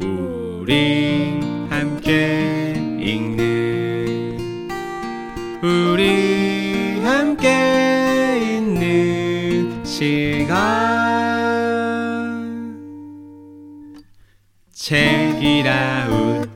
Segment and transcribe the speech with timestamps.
[0.00, 4.38] 우리 함께 읽는
[5.60, 10.54] 우리 함께 있는 시간
[14.72, 16.48] 책이라웃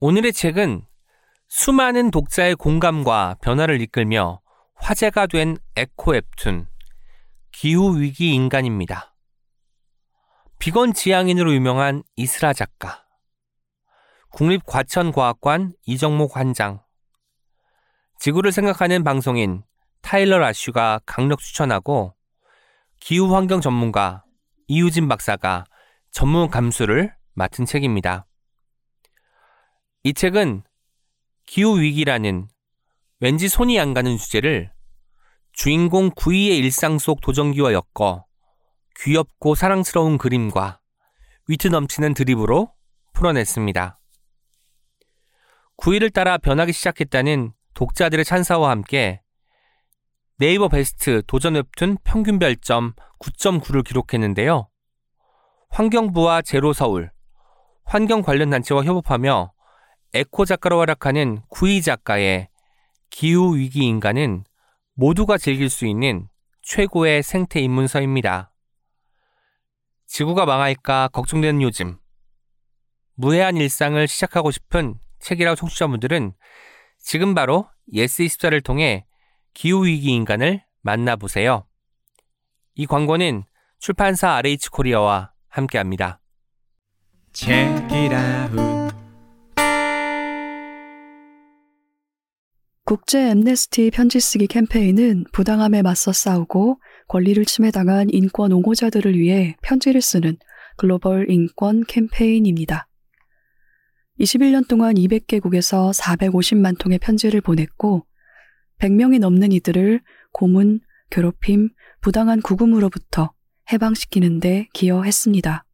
[0.00, 0.82] 오늘의 책은
[1.48, 4.42] 수많은 독자의 공감과 변화를 이끌며
[4.74, 6.66] 화제가 된 에코웹툰
[7.52, 9.13] 기후위기 인간입니다.
[10.64, 13.04] 비건 지향인으로 유명한 이스라 작가,
[14.30, 16.82] 국립과천과학관 이정목 관장,
[18.18, 19.62] 지구를 생각하는 방송인
[20.00, 22.14] 타일러 라슈가 강력 추천하고
[22.98, 24.24] 기후 환경 전문가
[24.66, 25.66] 이유진 박사가
[26.10, 28.26] 전문 감수를 맡은 책입니다.
[30.02, 30.62] 이 책은
[31.44, 32.48] 기후 위기라는
[33.20, 34.72] 왠지 손이 안 가는 주제를
[35.52, 38.24] 주인공 구이의 일상 속 도전기와 엮어
[39.00, 40.80] 귀엽고 사랑스러운 그림과
[41.48, 42.72] 위트 넘치는 드립으로
[43.12, 43.98] 풀어냈습니다.
[45.76, 49.20] 구이를 따라 변하기 시작했다는 독자들의 찬사와 함께
[50.38, 54.68] 네이버 베스트 도전 웹툰 평균 별점 9.9를 기록했는데요.
[55.70, 57.10] 환경부와 제로 서울,
[57.84, 59.52] 환경 관련 단체와 협업하며
[60.14, 62.48] 에코 작가로 활약하는 구희 작가의
[63.10, 64.44] 기후 위기 인간은
[64.94, 66.28] 모두가 즐길 수 있는
[66.62, 68.53] 최고의 생태 입문서입니다.
[70.14, 71.98] 지구가 망할까 걱정되는 요즘
[73.16, 76.34] 무해한 일상을 시작하고 싶은 책읽아웃 청취자분들은
[77.00, 79.06] 지금 바로 예스24를 통해
[79.54, 81.66] 기후 위기 인간을 만나보세요.
[82.76, 83.42] 이 광고는
[83.80, 86.20] 출판사 RH 코리아와 함께합니다.
[87.32, 88.73] 책이라웃
[92.86, 100.36] 국제 엠네스티 편지 쓰기 캠페인은 부당함에 맞서 싸우고 권리를 침해당한 인권 옹호자들을 위해 편지를 쓰는
[100.76, 102.86] 글로벌 인권 캠페인입니다.
[104.20, 108.04] 21년 동안 200개국에서 450만 통의 편지를 보냈고
[108.80, 111.70] 100명이 넘는 이들을 고문, 괴롭힘,
[112.02, 113.32] 부당한 구금으로부터
[113.72, 115.64] 해방시키는 데 기여했습니다.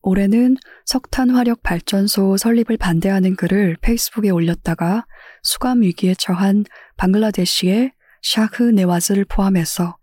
[0.00, 5.04] 올해는 석탄 화력 발전소 설립을 반대하는 글을 페이스북에 올렸다가
[5.46, 6.64] 수감 위기에 처한
[6.96, 7.92] 방글라데시의
[8.22, 9.96] 샤흐 네와즈를 포함해서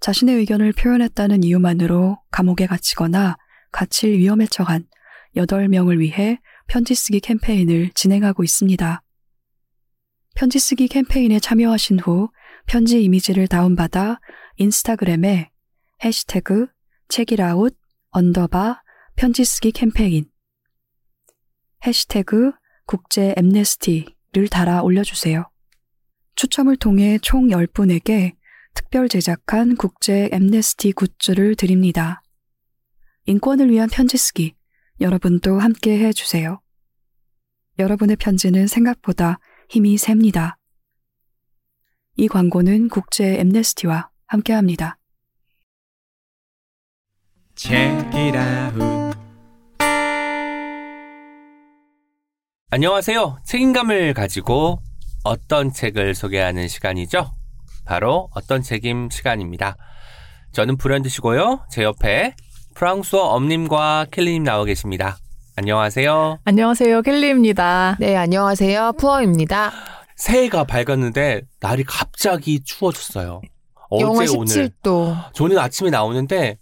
[0.00, 3.36] 자신의 의견을 표현했다는 이유만으로 감옥에 갇히거나
[3.70, 4.88] 갇힐 위험에 처한
[5.36, 9.02] 8명을 위해 편지 쓰기 캠페인을 진행하고 있습니다.
[10.34, 12.30] 편지 쓰기 캠페인에 참여하신 후
[12.66, 14.18] 편지 이미지를 다운받아
[14.56, 15.52] 인스타그램에
[16.04, 16.66] 해시태그
[17.08, 17.76] 책읽아웃
[18.10, 18.82] 언더바
[19.14, 20.28] 편지 쓰기 캠페인
[21.86, 22.52] 해시태그
[22.84, 25.48] 국제 엠네스티 를 달아 올려주세요.
[26.34, 28.36] 추첨을 통해 총 10분에게
[28.74, 32.22] 특별 제작한 국제 엠네스티 굿즈를 드립니다.
[33.24, 34.54] 인권을 위한 편지 쓰기
[35.00, 36.60] 여러분도 함께 해주세요.
[37.78, 39.38] 여러분의 편지는 생각보다
[39.70, 40.58] 힘이 셉니다.
[42.16, 44.98] 이 광고는 국제 엠네스티와 함께합니다.
[52.70, 53.38] 안녕하세요.
[53.46, 54.78] 책임감을 가지고
[55.24, 57.32] 어떤 책을 소개하는 시간이죠?
[57.86, 59.78] 바로 어떤 책임 시간입니다.
[60.52, 61.60] 저는 불현듯이고요.
[61.70, 62.34] 제 옆에
[62.74, 65.16] 프랑스어 엄님과 켈리님 나와 계십니다.
[65.56, 66.40] 안녕하세요.
[66.44, 67.00] 안녕하세요.
[67.00, 67.96] 켈리입니다.
[68.00, 68.92] 네, 안녕하세요.
[68.98, 69.72] 푸어입니다.
[70.16, 73.40] 새해가 밝았는데 날이 갑자기 추워졌어요.
[73.98, 75.32] 영하 어제 오늘 17도.
[75.32, 76.58] 저는 아침에 나오는데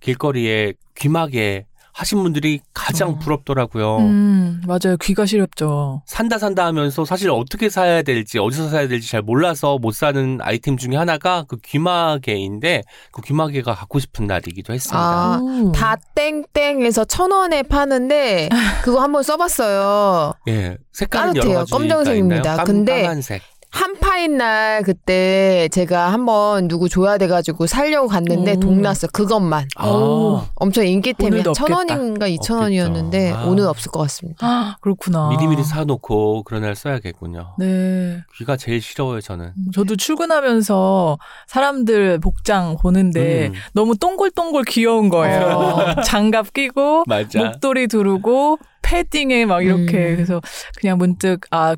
[0.00, 1.66] 길거리에 귀마개
[2.02, 3.18] 하신 분들이 가장 어.
[3.18, 3.98] 부럽더라고요.
[3.98, 4.96] 음, 맞아요.
[5.00, 6.02] 귀가 시렵죠.
[6.04, 10.76] 산다 산다 하면서 사실 어떻게 사야 될지 어디서 사야 될지 잘 몰라서 못 사는 아이템
[10.76, 12.82] 중에 하나가 그 귀마개인데
[13.12, 14.98] 그 귀마개가 갖고 싶은 날이기도 했습니다.
[14.98, 15.70] 아, 오.
[15.70, 18.48] 다 땡땡에서 천 원에 파는데
[18.82, 20.32] 그거 한번 써봤어요.
[20.48, 21.50] 예, 색깔은 따뜻해요.
[21.50, 22.36] 여러 가지가 검정색입니다.
[22.36, 22.56] 있나요?
[22.56, 23.42] 깜, 근데 까만색.
[23.72, 28.60] 한파인 날 그때 제가 한번 누구 줘야 돼가지고 살려고 갔는데 오.
[28.60, 29.06] 동났어.
[29.08, 29.66] 그것만.
[29.76, 30.42] 아, 오.
[30.56, 31.94] 엄청 인기템이 오늘도 천 없겠다.
[31.98, 33.32] 원인가 이천 원이었는데.
[33.32, 33.44] 아.
[33.46, 34.46] 오늘 없을 것 같습니다.
[34.46, 35.30] 아, 그렇구나.
[35.30, 37.54] 미리미리 사놓고 그런 날 써야겠군요.
[37.58, 38.22] 네.
[38.36, 39.52] 귀가 제일 싫어요, 저는.
[39.72, 43.54] 저도 출근하면서 사람들 복장 보는데 음.
[43.72, 45.94] 너무 동글동글 귀여운 거예요.
[46.04, 47.38] 장갑 끼고 맞아.
[47.42, 50.14] 목도리 두르고 패딩에 막 이렇게 음.
[50.16, 50.40] 그래서
[50.78, 51.74] 그냥 문득 아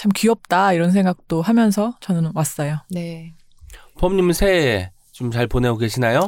[0.00, 2.78] 참 귀엽다 이런 생각도 하면서 저는 왔어요.
[2.88, 3.34] 네.
[3.98, 6.26] 폼님은 새해 좀 잘 보내고 계시나요?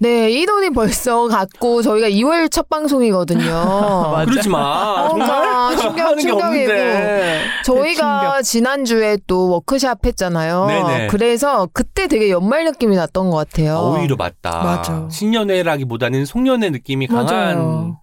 [0.00, 4.24] 네, 이 돈이 벌써 갔고 저희가 2월 첫 방송이거든요.
[4.26, 5.08] 그러지 마.
[5.10, 6.72] 정말 어, 충격, 하는 게 충격이고.
[7.64, 8.42] 저희가 충격.
[8.42, 10.66] 지난주에 또 워크샵 했잖아요.
[10.66, 11.06] 네네.
[11.06, 13.76] 그래서 그때 되게 연말 느낌이 났던 것 같아요.
[13.76, 14.62] 아, 오히려 맞다.
[14.64, 15.08] 맞아.
[15.08, 18.00] 신년회라기보다는 송년회 느낌이 강한 맞아요.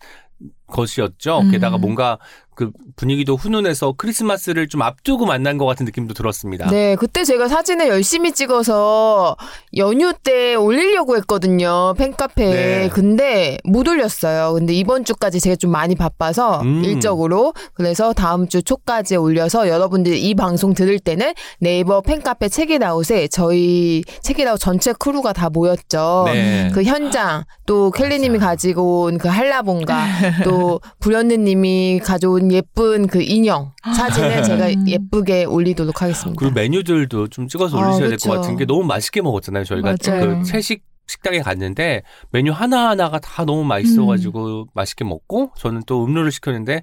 [0.68, 1.40] 것이었죠.
[1.42, 1.52] 음.
[1.52, 2.18] 게다가 뭔가
[2.56, 6.70] 그 분위기도 훈훈해서 크리스마스를 좀 앞두고 만난 것 같은 느낌도 들었습니다.
[6.70, 9.36] 네, 그때 제가 사진을 열심히 찍어서
[9.76, 11.94] 연휴 때 올리려고 했거든요.
[11.98, 12.54] 팬카페에.
[12.54, 12.90] 네.
[12.90, 14.54] 근데 못 올렸어요.
[14.54, 16.84] 근데 이번 주까지 제가 좀 많이 바빠서 음.
[16.86, 17.54] 일적으로.
[17.74, 24.60] 그래서 다음 주 초까지 올려서 여러분들이 이 방송 들을 때는 네이버 팬카페 책읽아웃에 저희 책읽아웃
[24.60, 26.24] 전체 크루가 다 모였죠.
[26.28, 26.72] 네.
[26.74, 30.06] 그 현장 또 켈리님이 가지고 온 그 한라봉과
[30.46, 36.38] 또 불현듯님이 가져온 예쁜 그 인형 사진을 제가 예쁘게 올리도록 하겠습니다.
[36.40, 38.32] 그리고 메뉴들도 좀 찍어서 아, 올리셔야 될것 그쵸.
[38.34, 39.64] 같은 게 너무 맛있게 먹었잖아요.
[39.64, 40.40] 저희가 맞아요.
[40.40, 42.02] 그 채식 식당에 갔는데
[42.32, 46.82] 메뉴 하나하나가 다 너무 맛있어가지고 맛있게 먹고 저는 또 음료를 시켰는데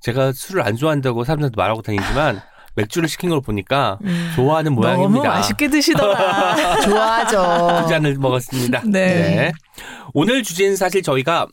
[0.00, 2.42] 제가 술을 안 좋아한다고 사람들한테 말하고 다니지만
[2.76, 3.98] 맥주를 시킨 걸 보니까
[4.34, 5.22] 좋아하는 모양입니다.
[5.22, 6.80] 너무 맛있게 드시더라.
[6.82, 7.82] 좋아하죠.
[7.84, 8.82] 두 잔을 먹었습니다.
[8.86, 9.52] 네.
[10.12, 11.46] 오늘 주제는 사실 저희가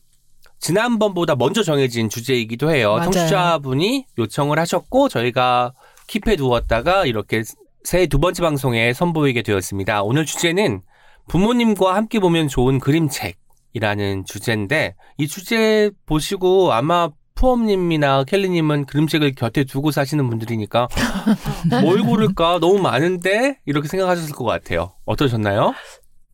[0.61, 2.93] 지난번보다 먼저 정해진 주제이기도 해요.
[2.93, 3.11] 맞아요.
[3.11, 5.73] 청취자분이 요청을 하셨고 저희가
[6.07, 7.43] 킵해 두었다가 이렇게
[7.83, 10.03] 새해 두 번째 방송에 선보이게 되었습니다.
[10.03, 10.81] 오늘 주제는
[11.27, 19.89] 부모님과 함께 보면 좋은 그림책이라는 주제인데 이 주제 보시고 아마 푸엄님이나 켈리님은 그림책을 곁에 두고
[19.89, 20.87] 사시는 분들이니까
[21.81, 24.91] 뭘 고를까 너무 많은데 이렇게 생각하셨을 것 같아요.
[25.05, 25.73] 어떠셨나요?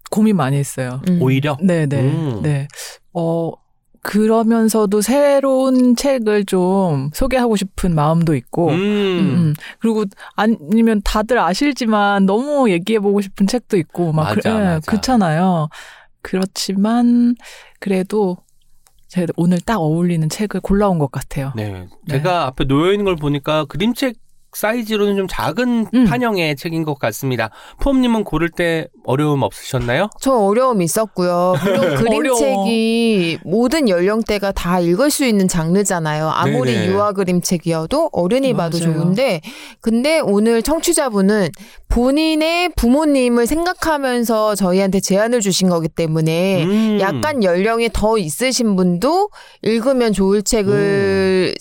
[0.10, 1.02] 고민 많이 했어요.
[1.08, 1.22] 음.
[1.22, 2.02] 오히려 네네.
[2.02, 2.42] 음.
[2.42, 2.68] 네.
[3.14, 3.52] 어,
[4.08, 8.74] 그러면서도 새로운 책을 좀 소개하고 싶은 마음도 있고, 음.
[8.74, 9.54] 음, 음.
[9.80, 10.06] 그리고
[10.38, 14.80] 아니면 다들 아실지만 너무 얘기해보고 싶은 책도 있고, 막, 맞아, 그, 예, 맞아.
[14.92, 15.68] 그렇잖아요.
[16.22, 17.36] 그렇지만,
[17.82, 18.38] 그래도
[19.10, 21.52] 제가 오늘 딱 어울리는 책을 골라온 것 같아요.
[21.58, 21.88] 네.
[22.08, 24.16] 제가 앞에 놓여 있는 걸 보니까 그림책
[24.58, 26.06] 사이즈로는 좀 작은 음.
[26.06, 27.52] 판형의 책인 것 같습니다.
[27.80, 30.10] 푸엄님은 고를 때 어려움 없으셨나요?
[30.20, 31.54] 저 어려움이 있었고요.
[31.64, 31.96] 물론.
[32.04, 36.30] 그림책이 모든 연령대가 다 읽을 수 있는 장르잖아요.
[36.30, 36.88] 아무리 네네.
[36.88, 38.94] 유아 그림책이어도 어른이 봐도 맞아요.
[38.94, 39.42] 좋은데,
[39.80, 41.50] 근데 오늘 청취자분은
[41.90, 46.98] 본인의 부모님을 생각하면서 저희한테 제안을 주신 거기 때문에 음.
[47.00, 49.30] 약간 연령이 더 있으신 분도
[49.62, 51.54] 읽으면 좋을 책을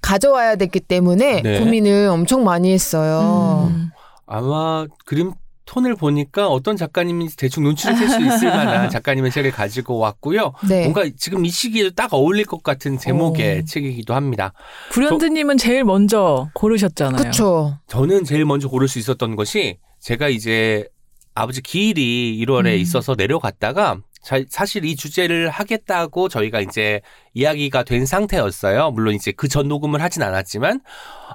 [0.00, 1.58] 가져와야 됐기 때문에 네.
[1.58, 3.68] 고민을 엄청 많이 했어요.
[3.70, 3.90] 음.
[4.26, 5.32] 아마 그림
[5.64, 10.52] 톤을 보니까 어떤 작가님인지 대충 눈치를 챌 수 있을 만한 작가님의 책을 가지고 왔고요.
[10.66, 10.82] 네.
[10.84, 13.64] 뭔가 지금 이 시기에도 딱 어울릴 것 같은 제목의 오.
[13.66, 14.52] 책이기도 합니다.
[14.92, 17.22] 불현드님은 제일 먼저 고르셨잖아요.
[17.22, 17.76] 그쵸.
[17.86, 20.88] 저는 제일 먼저 고를 수 있었던 것이 제가 이제
[21.34, 22.78] 아버지 기일이 1월에 음.
[22.80, 27.00] 있어서 내려갔다가 자- 사실 이 주제를 하겠다고 저희가 이제
[27.34, 28.90] 이야기가 된 상태였어요.
[28.90, 30.80] 물론 이제 그 전 녹음을 하진 않았지만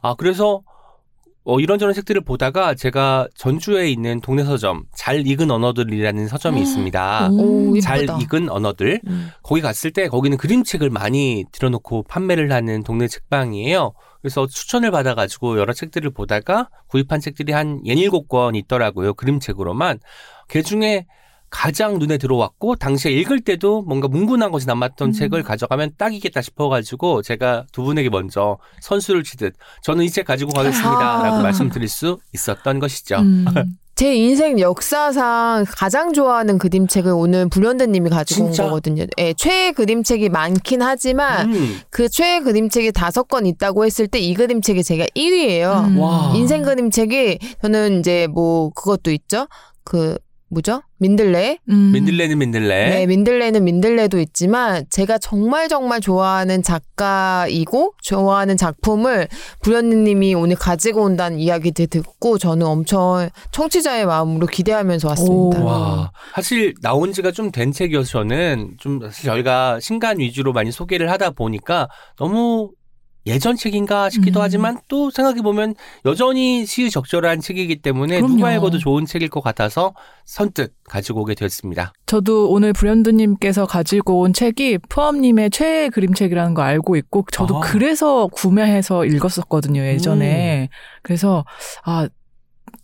[0.02, 0.62] 아 그래서
[1.46, 7.30] 어, 이런저런 책들을 보다가 제가 전주에 있는 동네 서점 잘 익은 언어들이라는 서점이 있습니다.
[7.32, 8.06] 오, 잘.
[8.22, 9.30] 익은 언어들 음.
[9.42, 13.94] 거기 갔을 때 거기는 그림책을 많이 들여놓고 판매를 하는 동네 책방이에요.
[14.22, 19.14] 그래서 추천을 받아가지고 여러 책들을 보다가 구입한 책들이 한 예닐곱 권 있더라고요.
[19.16, 20.00] 그림책으로만.
[20.48, 21.06] 그 중에
[21.54, 27.66] 가장 눈에 들어왔고 당시에 읽을 때도 뭔가 뭉근한 것이 남았던 책을 가져가면 딱이겠다 싶어가지고 제가
[27.72, 29.54] 두 분에게 먼저 선수를 치듯
[29.84, 31.42] 저는 이 책 가지고 가겠습니다라고 아.
[31.42, 33.18] 말씀드릴 수 있었던 것이죠.
[33.20, 33.46] 음.
[33.96, 38.64] 제 인생 역사상 가장 좋아하는 그림책을 오늘 불현대님이 가지고 진짜?
[38.64, 39.06] 온 거거든요.
[39.20, 41.80] 예, 최애 그림책이 많긴 하지만 음.
[41.92, 45.86] 그 최애 그림책이 다섯 권 있다고 했을 때 이 그림책이 제가 1위예요.
[45.90, 46.00] 음.
[46.00, 46.32] 와.
[46.36, 49.48] 인생 그림책이 저는 이제 뭐 그것도 있죠.
[49.84, 50.18] 그
[50.54, 50.82] 뭐죠?
[51.00, 51.60] 민들레.
[51.70, 51.92] 음.
[51.92, 52.90] 민들레는 민들레.
[52.90, 59.28] 네, 민들레는 민들레도 있지만 제가 정말 정말 좋아하는 작가이고 좋아하는 작품을
[59.62, 65.62] 불현님이 오늘 가지고 온다는 이야기들 듣고 저는 엄청 청취자의 마음으로 기대하면서 왔습니다.
[65.62, 65.66] 오.
[65.66, 71.12] 와, 사실 나온 지가 좀 된 책이어서 저는 좀 사실 저희가 신간 위주로 많이 소개를
[71.12, 72.72] 하다 보니까 너무
[73.26, 74.44] 예전 책인가 싶기도 음.
[74.44, 75.76] 하지만 또 생각해 보면
[76.06, 78.36] 여전히 시의적절한 책이기 때문에 그럼요.
[78.36, 79.94] 누가 읽어도 좋은 책일 것 같아서
[80.26, 81.94] 선뜻 가지고 오게 되었습니다.
[82.06, 87.60] 저도 오늘 불현드님께서 가지고 온 책이 푸엄님의 최애 그림책이라는 거 알고 있고 저도 아.
[87.62, 90.70] 그래서 구매해서 읽었었거든요 예전에.
[91.02, 91.46] 그래서
[91.84, 92.08] 아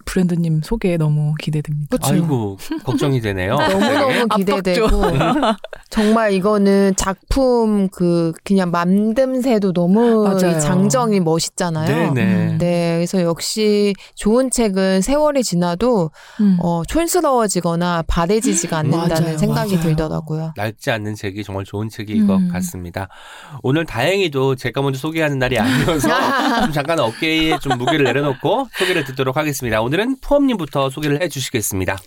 [0.09, 1.97] 브랜드님 소개 너무 기대됩니다.
[1.97, 2.13] 그쵸.
[2.13, 3.53] 아이고 걱정이 되네요.
[3.69, 4.87] 너무너무 기대되고
[5.91, 10.57] 정말 이거는 작품 그 그냥 만듦새도 너무 맞아요.
[10.57, 12.13] 이 장정이 멋있잖아요.
[12.13, 12.57] 네네.
[12.57, 16.09] 네, 그래서 역시 좋은 책은 세월이 지나도
[16.41, 16.57] 음.
[16.59, 19.87] 어, 촌스러워지거나 바래지지가 않는다는 맞아요, 생각이 맞아요.
[19.87, 20.53] 들더라고요.
[20.55, 22.49] 낡지 않는 책이 정말 좋은 책인 것 음.
[22.51, 23.09] 같습니다.
[23.61, 26.09] 오늘 다행히도 제가 먼저 소개하는 날이 아니어서
[26.65, 29.81] 좀 잠깐 어깨에 좀 무게를 내려놓고 소개를 듣도록 하겠습니다.
[29.81, 31.97] 오늘 은 푸엄님부터 소개를 해주시겠습니다.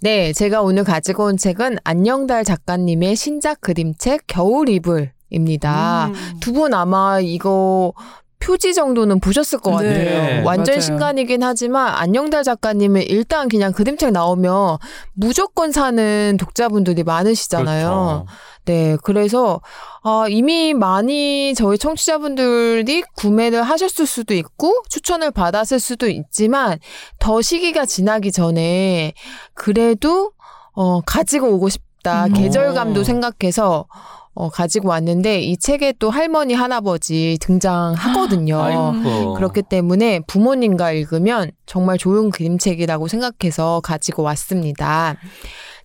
[0.00, 6.06] 네, 제가 오늘 가지고 온 책은 안녕달 작가님의 신작 그림책 겨울 이불입니다.
[6.08, 6.14] 음.
[6.40, 7.92] 두분 아마 이거
[8.40, 9.90] 표지 정도는 보셨을 것 같아요.
[9.90, 10.80] 네, 완전 맞아요.
[10.80, 14.78] 신간이긴 하지만 안녕달 작가님은 일단 그냥 그림책 나오면
[15.14, 17.88] 무조건 사는 독자분들이 많으시잖아요.
[17.88, 18.26] 그렇죠.
[18.68, 19.62] 네, 그래서
[20.02, 26.78] 아, 이미 많이 저희 청취자분들이 구매를 하셨을 수도 있고 추천을 받았을 수도 있지만
[27.18, 29.14] 더 시기가 지나기 전에
[29.54, 30.32] 그래도
[30.74, 32.26] 어, 가지고 오고 싶다.
[32.26, 32.34] 음.
[32.34, 33.04] 계절감도 오.
[33.04, 33.86] 생각해서
[34.34, 38.60] 어, 가지고 왔는데 이 책에 또 할머니 할아버지 등장하거든요.
[38.62, 39.32] 아이고.
[39.32, 45.16] 그렇기 때문에 부모님과 읽으면 정말 좋은 그림책이라고 생각해서 가지고 왔습니다.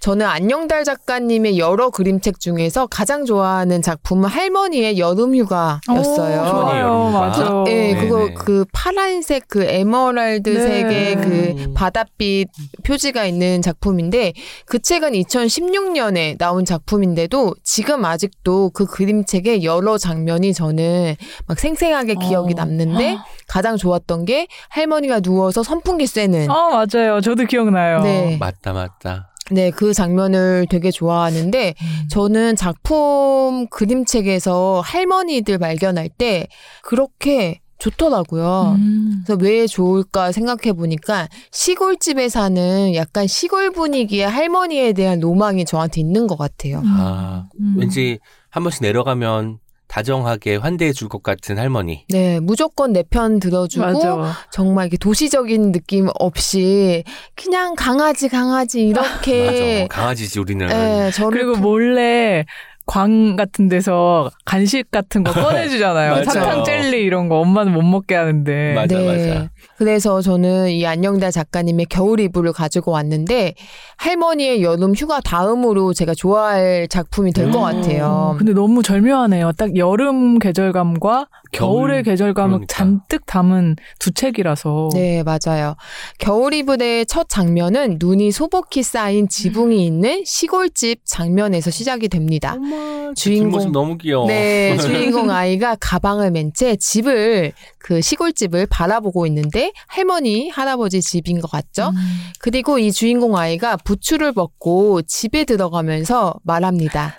[0.03, 6.41] 저는 안녕달 작가님의 여러 그림책 중에서 가장 좋아하는 작품은 할머니의 여름휴가였어요.
[6.41, 7.09] 오, 좋아요.
[7.09, 7.63] 맞아.
[7.69, 8.33] 예, 그거 네네.
[8.33, 11.15] 그 파란색 그 에메랄드색의 네.
[11.15, 12.49] 그 바닷빛
[12.83, 14.33] 표지가 있는 작품인데
[14.65, 21.15] 그 책은 2016년에 나온 작품인데도 지금 아직도 그 그림책의 여러 장면이 저는
[21.47, 22.57] 막 생생하게 기억이 어.
[22.57, 27.21] 남는데 가장 좋았던 게 할머니가 누워서 선풍기 쐬는 아 맞아요.
[27.21, 28.01] 저도 기억나요.
[28.01, 28.35] 네.
[28.37, 29.29] 맞다 맞다.
[29.51, 31.75] 네, 그 장면을 되게 좋아하는데
[32.09, 36.47] 저는 작품 그림책에서 할머니들 발견할 때
[36.81, 38.75] 그렇게 좋더라고요.
[38.77, 39.23] 음.
[39.25, 46.27] 그래서 왜 좋을까 생각해 보니까 시골집에 사는 약간 시골 분위기의 할머니에 대한 로망이 저한테 있는
[46.27, 46.81] 것 같아요.
[46.85, 47.75] 아 음.
[47.77, 48.19] 왠지
[48.49, 49.57] 한 번씩 내려가면
[49.93, 52.03] 다정하게 환대해 줄 것 같은 할머니.
[52.09, 54.33] 네, 무조건 내 편 들어주고 맞아.
[54.51, 57.03] 정말 이렇게 도시적인 느낌 없이
[57.35, 59.95] 그냥 강아지 강아지 이렇게 맞아.
[60.01, 60.67] 강아지지 우리는.
[60.71, 62.43] 예, 저를 그리고 몰래
[62.87, 66.23] 광 같은 데서 간식 같은 거 꺼내주잖아요.
[66.23, 68.73] 사탕 젤리 이런 거 엄마는 못 먹게 하는데.
[68.73, 69.49] 맞아 맞아.
[69.77, 73.55] 그래서 저는 이 안녕달 작가님의 겨울 이불을 가지고 왔는데
[73.97, 77.61] 할머니의 여름 휴가 다음으로 제가 좋아할 작품이 될것 음.
[77.61, 78.35] 같아요.
[78.37, 79.51] 근데 너무 절묘하네요.
[79.53, 82.73] 딱 여름 계절감과 겨울, 겨울의 계절감을 그러니까.
[82.73, 84.89] 잔뜩 담은 두 책이라서.
[84.93, 85.75] 네, 맞아요.
[86.17, 92.53] 겨울 이불의 첫 장면은 눈이 소복히 쌓인 지붕이 있는 시골집 장면에서 시작이 됩니다.
[92.55, 93.71] 엄마 주인공.
[93.71, 94.27] 너무 귀여워.
[94.27, 97.51] 네, 주인공 아이가 가방을 맨 채 집을
[97.83, 101.89] 그 시골집을 바라보고 있는데 할머니, 할아버지 집인 것 같죠?
[101.89, 101.95] 음.
[102.39, 107.13] 그리고 이 주인공 아이가 부추를 벗고 집에 들어가면서 말합니다.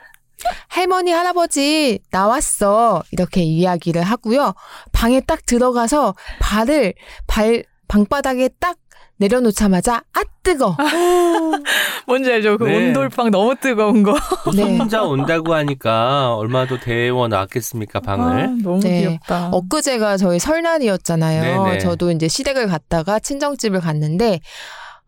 [0.69, 3.03] 할머니, 할아버지, 나왔어.
[3.11, 4.55] 이렇게 이야기를 하고요.
[4.93, 6.95] 방에 딱 들어가서 발을,
[7.27, 8.79] 발, 방바닥에 딱
[9.19, 10.77] 내려놓자마자, 아, 뜨거!
[12.07, 12.59] 뭔지 알죠?
[12.59, 12.77] 그 네.
[12.89, 14.15] 온돌빵 너무 뜨거운 거.
[14.45, 14.77] 또 네.
[14.77, 18.45] 혼자 온다고 하니까 얼마도 데워 놨겠습니까 방을.
[18.45, 19.01] 아, 너무 네.
[19.01, 19.51] 귀엽다.
[19.53, 21.65] 엊그제가 저희 설날이었잖아요.
[21.65, 21.79] 네네.
[21.79, 24.41] 저도 이제 시댁을 갔다가 친정집을 갔는데,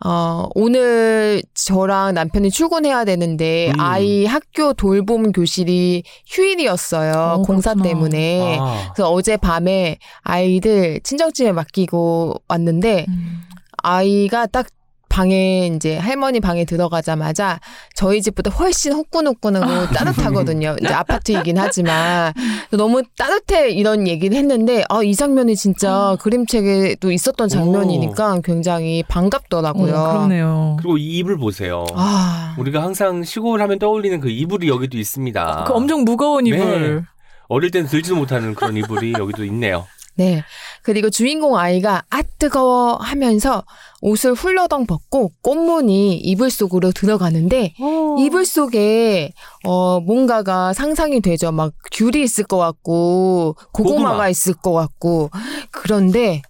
[0.05, 3.81] 어, 오늘 저랑 남편이 출근해야 되는데, 음.
[3.81, 7.13] 아이 학교 돌봄 교실이 휴일이었어요.
[7.39, 7.89] 어, 공사 그렇구나.
[7.89, 8.59] 때문에.
[8.61, 13.43] 아, 그래서 어제 밤에 아이들 친정집에 맡기고 왔는데, 음.
[13.87, 14.67] 아이가 딱
[15.09, 17.61] 방에 이제 할머니 방에 들어가자마자
[17.95, 20.77] 저희 집보다 훨씬 후끈후끈하고 따뜻하거든요.
[20.83, 22.35] 이제 아파트이긴 하지만
[22.77, 29.95] 너무 따뜻해 이런 얘기를 했는데 아, 이 장면이 진짜 그림책에도 있었던 장면이니까 굉장히 반갑더라고요.
[29.95, 30.77] 어, 그러네요.
[30.81, 31.87] 그리고 이 이불 보세요.
[31.95, 35.65] 아, 우리가 항상 시골 하면 떠올리는 그 이불이 여기도 있습니다.
[35.69, 36.51] 그 엄청 무거운 네.
[36.51, 37.05] 이불.
[37.49, 39.87] 어릴 땐 들지도 못하는 그런 이불이 여기도 있네요.
[40.17, 40.43] 네.
[40.87, 43.65] 그리고 주인공 아이가 아 뜨거워 하면서
[44.03, 47.75] 옷을 훌러덩 벗고 꽃무늬 이불 속으로 들어가는데
[48.21, 49.33] 이불 속에
[49.65, 51.51] 어 뭔가가 상상이 되죠.
[51.51, 54.29] 막 귤이 있을 것 같고 고구마가 고구마.
[54.29, 55.31] 있을 것 같고
[55.73, 56.43] 그런데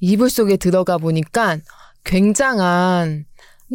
[0.00, 1.58] 이불 속에 들어가 보니까
[2.02, 3.24] 굉장한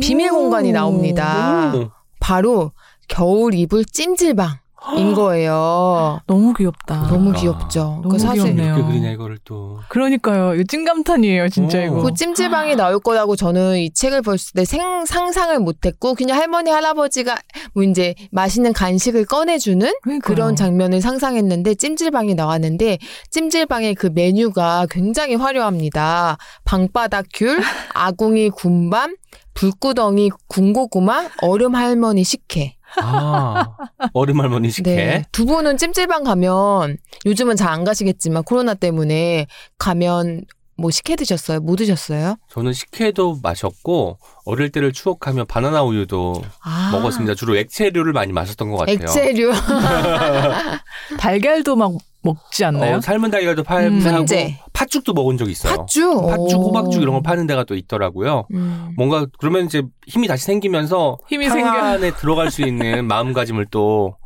[0.02, 0.40] 비밀 오.
[0.40, 1.74] 공간이 나옵니다.
[1.74, 1.90] 오.
[2.20, 2.74] 바로
[3.08, 4.61] 겨울 이불 찜질방.
[4.82, 6.20] 거예요.
[6.28, 7.08] 너무 귀엽다.
[7.08, 8.00] 너무 아, 귀엽죠.
[8.02, 8.76] 너무 그 사실 귀엽네요.
[8.76, 9.80] 이렇게 그리냐 이거를 또.
[9.90, 10.56] 그러니까요.
[10.56, 11.86] 이거 찐감탄이에요, 진짜 어.
[11.86, 12.02] 이거.
[12.02, 17.38] 그 찜질방이 나올 거라고 저는 이 책을 봤을 때 생, 상상을 못했고 그냥 할머니 할아버지가
[17.74, 20.36] 뭐 이제 맛있는 간식을 꺼내주는 그러니까요.
[20.36, 22.98] 그런 장면을 상상했는데 찜질방이 나왔는데
[23.30, 26.38] 찜질방의 그 메뉴가 굉장히 화려합니다.
[26.66, 27.60] 방바닥 귤,
[27.94, 29.16] 아궁이 군밤,
[29.54, 32.76] 불구덩이 군고구마, 얼음 할머니 식혜.
[33.02, 33.68] 아,
[34.14, 34.96] 어른 할머니 식혜.
[34.96, 35.26] 네.
[35.32, 40.44] 두 분은 찜질방 가면 요즘은 잘 안 가시겠지만 코로나 때문에 가면
[40.78, 41.60] 뭐 식혜 드셨어요?
[41.62, 42.36] 뭐 드셨어요?
[42.50, 47.36] 저는 식혜도 마셨고 어릴 때를 추억하면 바나나 우유도 아, 먹었습니다.
[47.36, 48.96] 주로 액체류를 많이 마셨던 것 같아요.
[48.96, 49.52] 액체류.
[51.20, 51.92] 달걀도 막
[52.24, 52.98] 먹지 않나요?
[52.98, 54.28] 어, 삶은 달걀도 팔고 음.
[54.74, 55.78] 팥죽도 먹은 적 있어요.
[55.78, 56.28] 팥죽.
[56.28, 56.68] 팥죽, 오.
[56.68, 58.46] 호박죽 이런 거 파는 데가 또 있더라고요.
[58.54, 58.94] 음.
[58.98, 61.70] 뭔가 그러면 이제 힘이 다시 생기면서 힘이 탕 생겨.
[61.70, 64.22] 안에 들어갈 수 있는 마음가짐을 또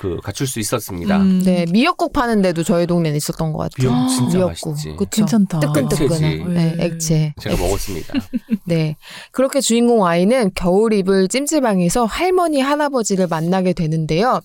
[0.00, 1.18] 그 갖출 수 있었습니다.
[1.18, 3.90] 음, 네, 미역국 파는 데도 저희 동네는 있었던 것 같아요.
[3.94, 4.70] 미역 진짜 미역국.
[4.70, 4.88] 맛있지.
[4.96, 5.10] 그쵸?
[5.10, 5.60] 괜찮다.
[5.60, 6.24] 뜨끈뜨끈한.
[6.24, 6.44] 액체지.
[6.48, 6.84] 네, 네.
[6.86, 7.34] 액체.
[7.38, 8.14] 제가 먹었습니다.
[8.64, 8.96] 네.
[9.30, 14.40] 그렇게 주인공 아이는 겨울 이불 찜질방에서 할머니, 할아버지를 만나게 되는데요.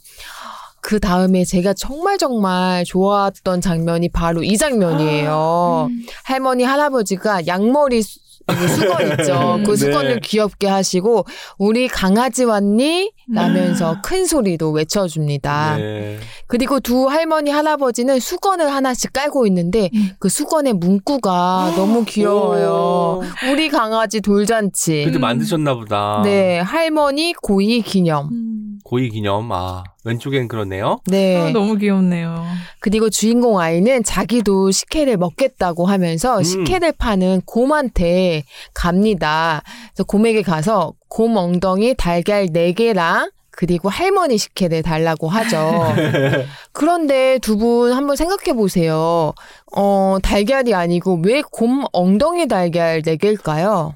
[0.85, 5.89] 그 다음에 제가 정말 정말 좋아했던 장면이 바로 이 장면이에요.
[6.23, 9.59] 할머니, 할아버지가 양머리 수, 그 수건 있죠.
[9.65, 9.77] 그 네.
[9.77, 11.25] 수건을 귀엽게 하시고,
[11.57, 13.11] 우리 강아지 왔니?
[13.33, 15.77] 라면서 큰 소리로 외쳐줍니다.
[15.77, 16.19] 네.
[16.45, 20.11] 그리고 두 할머니 할아버지는 수건을 하나씩 깔고 있는데 음.
[20.19, 23.21] 그 수건의 문구가 너무 귀여워요.
[23.51, 25.05] 우리 강아지 돌잔치.
[25.05, 26.21] 그때 만드셨나 보다.
[26.23, 28.29] 네, 할머니 고이 기념.
[28.31, 28.64] 음.
[28.85, 29.51] 고이 기념.
[29.51, 30.99] 아, 왼쪽엔 그렇네요.
[31.07, 31.37] 네.
[31.37, 32.45] 아, 너무 귀엽네요.
[32.79, 36.43] 그리고 주인공 아이는 자기도 식혜를 먹겠다고 하면서 음.
[36.43, 38.43] 식혜를 파는 곰한테
[38.75, 39.63] 갑니다.
[39.87, 45.93] 그래서 곰에게 가서 곰 엉덩이 달걀 4개랑 그리고 할머니 식혜를 달라고 하죠.
[46.73, 49.33] 그런데 두 분 한번 생각해 보세요.
[49.75, 53.93] 어, 달걀이 아니고 왜 곰 엉덩이 달걀 4개일까요?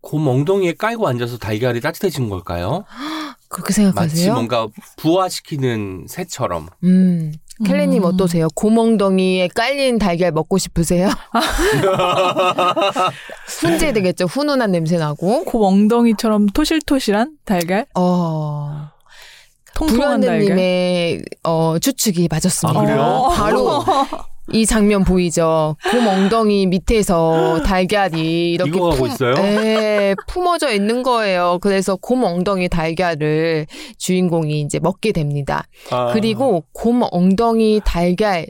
[0.00, 2.84] 곰 엉덩이에 깔고 앉아서 달걀이 따뜻해진 걸까요?
[3.52, 4.34] 그렇게 마치 생각하세요?
[4.34, 4.66] 뭔가
[4.96, 6.68] 부화시키는 새처럼.
[6.84, 7.32] 음.
[7.64, 8.08] 켈리님 음.
[8.08, 8.48] 어떠세요?
[8.54, 11.10] 곰엉덩이에 깔린 달걀 먹고 싶으세요?
[13.60, 14.24] 훈제 되겠죠.
[14.24, 15.44] 훈훈한 냄새 나고.
[15.44, 17.86] 코 엉덩이처럼 토실토실한 달걀?
[17.94, 18.88] 어.
[19.74, 20.38] 통통한 달걀?
[20.38, 22.80] 불현대님의 어, 추측이 맞았습니다.
[22.80, 23.28] 아, 그래요?
[23.34, 23.84] 바로
[24.50, 25.76] 이 장면 보이죠.
[25.90, 29.34] 곰 엉덩이 밑에서 달걀이 이렇게 익어가고 있어요?
[29.34, 31.58] 네, 품어져 있는 거예요.
[31.60, 33.66] 그래서 곰 엉덩이 달걀을
[33.98, 35.66] 주인공이 이제 먹게 됩니다.
[35.90, 36.12] 아.
[36.12, 38.46] 그리고 곰 엉덩이 달걀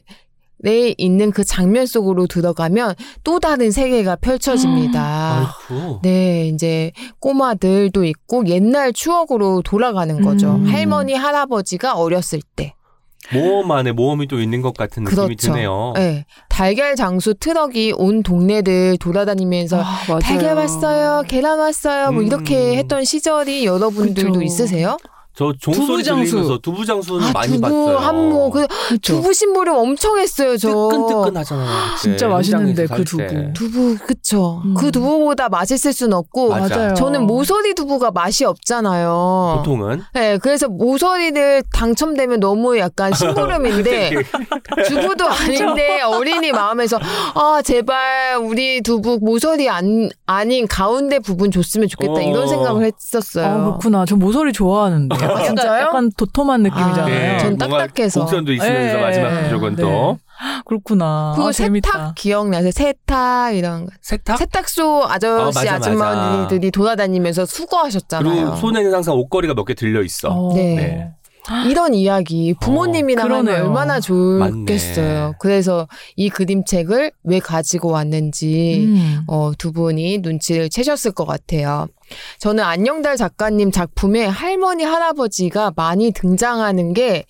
[0.64, 2.94] 에 있는 그 장면 속으로 들어가면
[3.24, 5.54] 또 다른 세계가 펼쳐집니다.
[5.68, 5.98] 아이고.
[6.04, 10.54] 네, 이제 꼬마들도 있고 옛날 추억으로 돌아가는 거죠.
[10.54, 10.64] 음.
[10.66, 12.74] 할머니, 할아버지가 어렸을 때.
[13.32, 15.52] 모험 안에 모험이 또 있는 것 같은 느낌이 그렇죠.
[15.52, 15.92] 드네요.
[15.94, 16.24] 네.
[16.48, 20.18] 달걀 장수 트럭이 온 동네를 돌아다니면서 아.
[20.20, 22.26] 달걀 왔어요, 계란 왔어요, 뭐 음.
[22.26, 24.42] 이렇게 했던 시절이 여러분들도 그쵸.
[24.42, 24.96] 있으세요?
[25.34, 26.30] 저 종소리 두부장수.
[26.30, 27.96] 들리면서 두부장수는 많이 두부, 봤어요.
[27.98, 29.14] 한모, 그 그쵸.
[29.16, 30.68] 두부 심부름 엄청 했어요, 저.
[30.68, 31.68] 뜨끈뜨끈하잖아요.
[32.00, 33.52] 진짜 네, 맛있는데, 그살 때.
[33.54, 34.60] 두부, 그쵸.
[34.64, 34.74] 음.
[34.74, 36.76] 그 두부보다 맛있을 순 없고, 맞아.
[36.76, 36.94] 맞아요.
[36.94, 39.62] 저는 모서리 두부가 맛이 없잖아요.
[39.64, 44.10] 보통은 네, 그래서 모서리를 당첨되면 너무 약간 심부름인데,
[44.88, 46.98] 두부도 아닌데 어린이 마음에서,
[47.34, 52.12] 아, 제발 우리 두부 모서리 안, 아닌 가운데 부분 줬으면 좋겠다.
[52.12, 52.20] 어.
[52.20, 53.46] 이런 생각을 했었어요.
[53.46, 54.04] 아, 그렇구나.
[54.04, 55.21] 저 모서리 좋아하는데.
[55.22, 55.80] 약간, 진짜요?
[55.86, 57.06] 약간 도톰한 느낌이잖아요.
[57.06, 57.38] 네.
[57.38, 58.20] 전 딱딱해서.
[58.20, 59.00] 곡선도 있으면서 네.
[59.02, 59.82] 마지막 부족은 네.
[59.82, 60.18] 또
[60.64, 61.32] 그렇구나.
[61.36, 62.14] 그리고 아, 세탁.
[62.14, 62.70] 기억나세요?
[62.72, 63.92] 세탁 이런 거.
[64.00, 65.72] 세탁 세탁소 아저씨 어.
[65.72, 68.34] 아줌마들이 돌아다니면면 수고하셨잖아요.
[68.34, 70.28] 그리고 손에는 항상 옷걸이가 몇 개 들려 있어.
[70.30, 70.52] 어.
[70.54, 70.74] 네.
[70.74, 71.12] 네.
[71.68, 73.64] 이런 이야기 부모님이랑 하면 그러네요.
[73.66, 75.20] 얼마나 좋겠어요.
[75.20, 75.32] 맞네.
[75.40, 79.22] 그래서 이 그림책을 왜 가지고 왔는지 음.
[79.26, 81.88] 어, 두 분이 눈치를 채셨을 것 같아요.
[82.38, 87.24] 저는 안녕달 작가님 작품에 할머니 할아버지가 많이 등장하는 게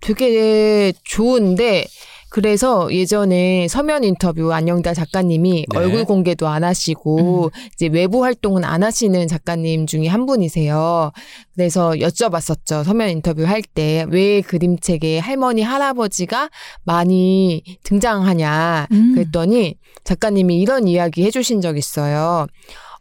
[0.00, 1.86] 되게 좋은데
[2.34, 5.78] 그래서 예전에 서면 인터뷰 안녕달 작가님이 네.
[5.78, 11.12] 얼굴 공개도 안 하시고 이제 외부 활동은 안 하시는 작가님 중에 한 분이세요.
[11.54, 12.82] 그래서 여쭤봤었죠.
[12.82, 16.50] 서면 인터뷰 할 때 왜 그림책에 할머니 할아버지가
[16.82, 18.88] 많이 등장하냐.
[18.90, 19.14] 음.
[19.14, 22.48] 그랬더니 작가님이 이런 이야기 해주신 적 있어요.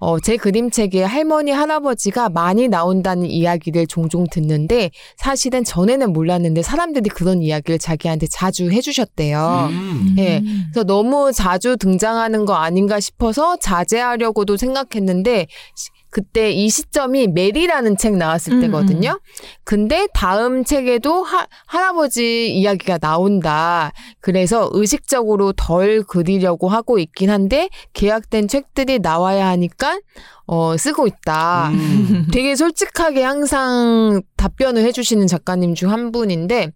[0.04, 7.42] 어, 제 그림책에 할머니, 할아버지가 많이 나온다는 이야기를 종종 듣는데 사실은 전에는 몰랐는데 사람들이 그런
[7.42, 9.70] 이야기를 자기한테 자주 해주셨대요.
[9.72, 10.16] 음.
[10.18, 10.42] 예.
[10.74, 18.16] 그래서 너무 자주 등장하는 거 아닌가 싶어서 자제하려고도 생각했는데 시- 그때 이 시점이 메리라는 책
[18.18, 19.20] 나왔을 음, 때거든요.
[19.64, 23.92] 근데 다음 책에도 하, 할아버지 이야기가 나온다.
[24.22, 30.00] 그래서 의식적으로 덜 그리려고 하고 있긴 한데 계약된 책들이 나와야 하니까
[30.46, 31.70] 어, 쓰고 있다.
[31.70, 32.28] 음.
[32.32, 36.72] 되게 솔직하게 항상 답변을 해주시는 작가님 중 한 분인데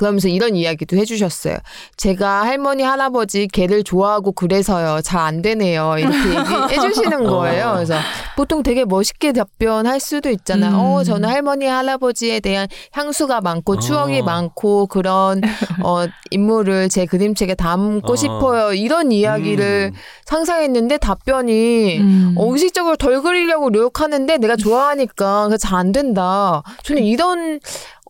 [0.00, 1.58] 그러면서 이런 이야기도 해주셨어요.
[1.98, 7.66] 제가 할머니 할아버지 개를 좋아하고 그래서요 잘 안 되네요 이렇게 얘기해주시는 거예요.
[7.68, 7.74] 어.
[7.74, 7.94] 그래서
[8.36, 10.70] 보통 되게 멋있게 답변할 수도 있잖아요.
[10.70, 10.78] 음.
[10.80, 14.24] 어 저는 할머니 할아버지에 대한 향수가 많고 추억이 어.
[14.24, 15.42] 많고 그런
[15.84, 18.16] 어 인물을 제 그림책에 담고 어.
[18.16, 19.98] 싶어요 이런 이야기를 음.
[20.24, 22.34] 상상했는데 답변이 음.
[22.38, 26.62] 어, 의식적으로 덜 그리려고 노력하는데 내가 좋아하니까 잘 안 된다.
[26.84, 27.60] 저는 이런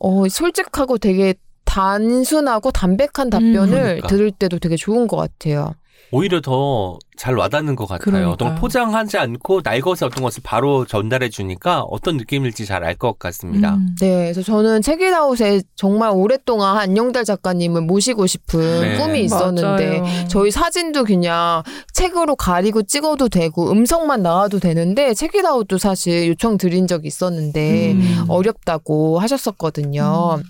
[0.00, 1.34] 어, 솔직하고 되게
[1.70, 4.08] 단순하고 담백한 답변을 그러니까.
[4.08, 5.74] 들을 때도 되게 좋은 것 같아요.
[6.10, 8.04] 오히려 더 잘 와닿는 것 같아요.
[8.04, 8.32] 그러니까요.
[8.32, 13.74] 어떤 포장하지 않고 날것의 어떤 것을 바로 전달해 주니까 어떤 느낌일지 잘 알 것 같습니다.
[13.74, 13.94] 음.
[14.00, 18.96] 네, 그래서 저는 책이라웃에 정말 오랫동안 안녕달 작가님을 모시고 싶은 네.
[18.96, 20.28] 꿈이 있었는데 맞아요.
[20.28, 27.08] 저희 사진도 그냥 책으로 가리고 찍어도 되고 음성만 나와도 되는데 책이라웃도 사실 요청 드린 적이
[27.08, 28.24] 있었는데 음.
[28.28, 30.40] 어렵다고 하셨었거든요.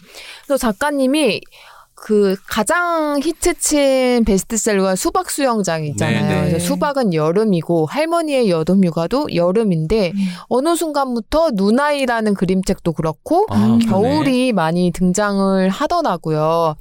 [0.47, 1.41] 그래서 작가님이
[2.03, 6.23] 그 가장 히트친 베스트셀러가 수박 수영장 있잖아요.
[6.23, 6.49] 네, 네.
[6.49, 10.19] 그래서 수박은 여름이고 할머니의 여름 휴가도 여름인데 음.
[10.49, 13.87] 어느 순간부터 누나이라는 그림책도 그렇고 아, 음, 그러네.
[13.87, 16.75] 겨울이 많이 등장을 하더라고요.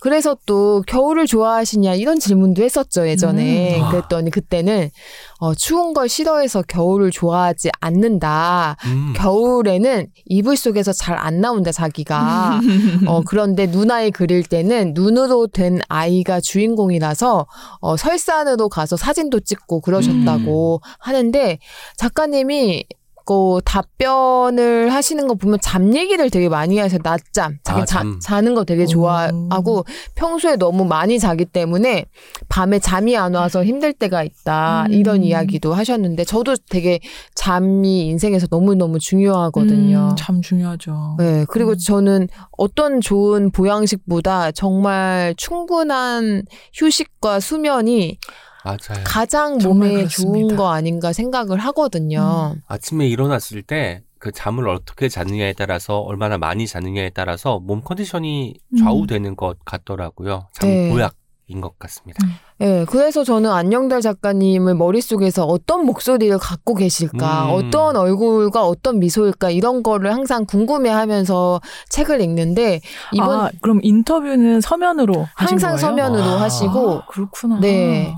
[0.00, 3.80] 그래서 또 겨울을 좋아하시냐 이런 질문도 했었죠 예전에.
[3.80, 3.90] 음.
[3.90, 4.90] 그랬더니 그때는
[5.38, 8.76] 어, 추운 걸 싫어해서 겨울을 좋아하지 않는다.
[8.86, 9.12] 음.
[9.16, 12.60] 겨울에는 이불 속에서 잘 안 나온다 자기가.
[13.06, 17.46] 어 그런데 눈아이 그릴 때는 눈으로 된 아이가 주인공이라서
[17.80, 21.58] 어, 설산으로 가서 사진도 찍고 그러셨다고 하는데
[21.96, 22.84] 작가님이
[23.24, 26.98] 그 답변을 하시는 거 보면 잠 얘기를 되게 많이 하세요.
[27.02, 27.58] 낮잠.
[27.64, 28.20] 자기 아, 자, 잠.
[28.20, 29.84] 자는 거 되게 좋아하고
[30.14, 32.04] 평소에 너무 많이 자기 때문에
[32.48, 34.86] 밤에 잠이 안 와서 힘들 때가 있다.
[34.88, 34.92] 음.
[34.92, 37.00] 이런 이야기도 하셨는데 저도 되게
[37.34, 40.10] 잠이 인생에서 너무 너무 중요하거든요.
[40.10, 41.16] 음, 참 중요하죠.
[41.18, 41.76] 네, 그리고 음.
[41.78, 46.42] 저는 어떤 좋은 보양식보다 정말 충분한
[46.74, 48.18] 휴식과 수면이
[48.64, 49.04] 맞아요.
[49.04, 50.08] 가장 몸에 그렇습니다.
[50.48, 52.56] 좋은 거 아닌가 생각을 하거든요.
[52.66, 59.36] 아침에 일어났을 때 그 잠을 어떻게 자느냐에 따라서 얼마나 많이 자느냐에 따라서 몸 컨디션이 좌우되는
[59.36, 60.48] 것 같더라고요.
[60.54, 60.90] 참 네.
[60.90, 61.12] 보약
[61.46, 62.24] 인 것 같습니다.
[62.56, 67.50] 네, 그래서 저는 안녕달 작가님을 머릿속에서 어떤 목소리를 갖고 계실까, 음.
[67.50, 72.80] 어떤 얼굴과 어떤 미소일까, 이런 거를 항상 궁금해 하면서 책을 읽는데,
[73.12, 75.78] 이번 아, 그럼 인터뷰는 서면으로 하신 항상 거예요?
[75.86, 76.40] 서면으로 아.
[76.40, 77.60] 하시고, 아, 그렇구나.
[77.60, 78.14] 네.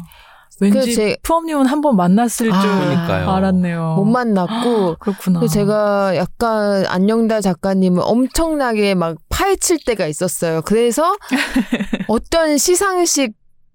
[0.61, 3.31] 왠지 그 제- 푸엄님은 한 번 만났을 아, 줄 그러니까요.
[3.31, 3.95] 알았네요.
[3.97, 5.41] 못 만났고, 그렇구나.
[5.41, 10.63] 그래서 제가 약간 안녕달 작가님을 엄청나게 막 파헤칠 때가 있었어요.
[10.65, 11.15] 그래서
[12.09, 13.35] 어떤 시상식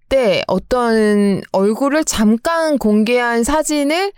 [0.09, 4.11] 때 어떤 얼굴을 잠깐 공개한 사진을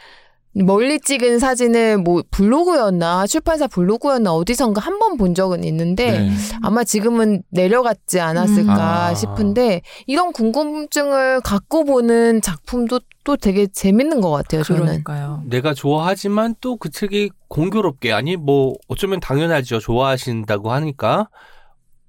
[0.55, 6.31] 멀리 찍은 사진을 뭐 블로그였나 출판사 블로그였나 어디선가 한 번 본 적은 있는데 네.
[6.61, 8.79] 아마 지금은 내려갔지 않았을까 음.
[8.79, 9.13] 아.
[9.15, 14.63] 싶은데 이런 궁금증을 갖고 보는 작품도 또 되게 재밌는 것 같아요.
[14.63, 14.81] 저는.
[14.83, 15.43] 그러니까요.
[15.45, 19.79] 내가 좋아하지만 또 그 책이 공교롭게 아니 뭐 어쩌면 당연하죠.
[19.79, 21.29] 좋아하신다고 하니까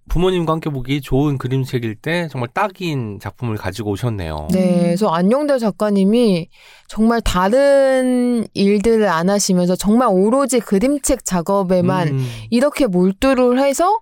[0.08, 4.48] 부모님과 함께 보기 좋은 그림책일 때 정말 딱인 작품을 가지고 오셨네요.
[4.52, 6.48] 네, 그래서 안녕달 작가님이
[6.88, 12.26] 정말 다른 일들을 안 하시면서 정말 오로지 그림책 작업에만 음.
[12.50, 13.98] 이렇게 몰두를 해서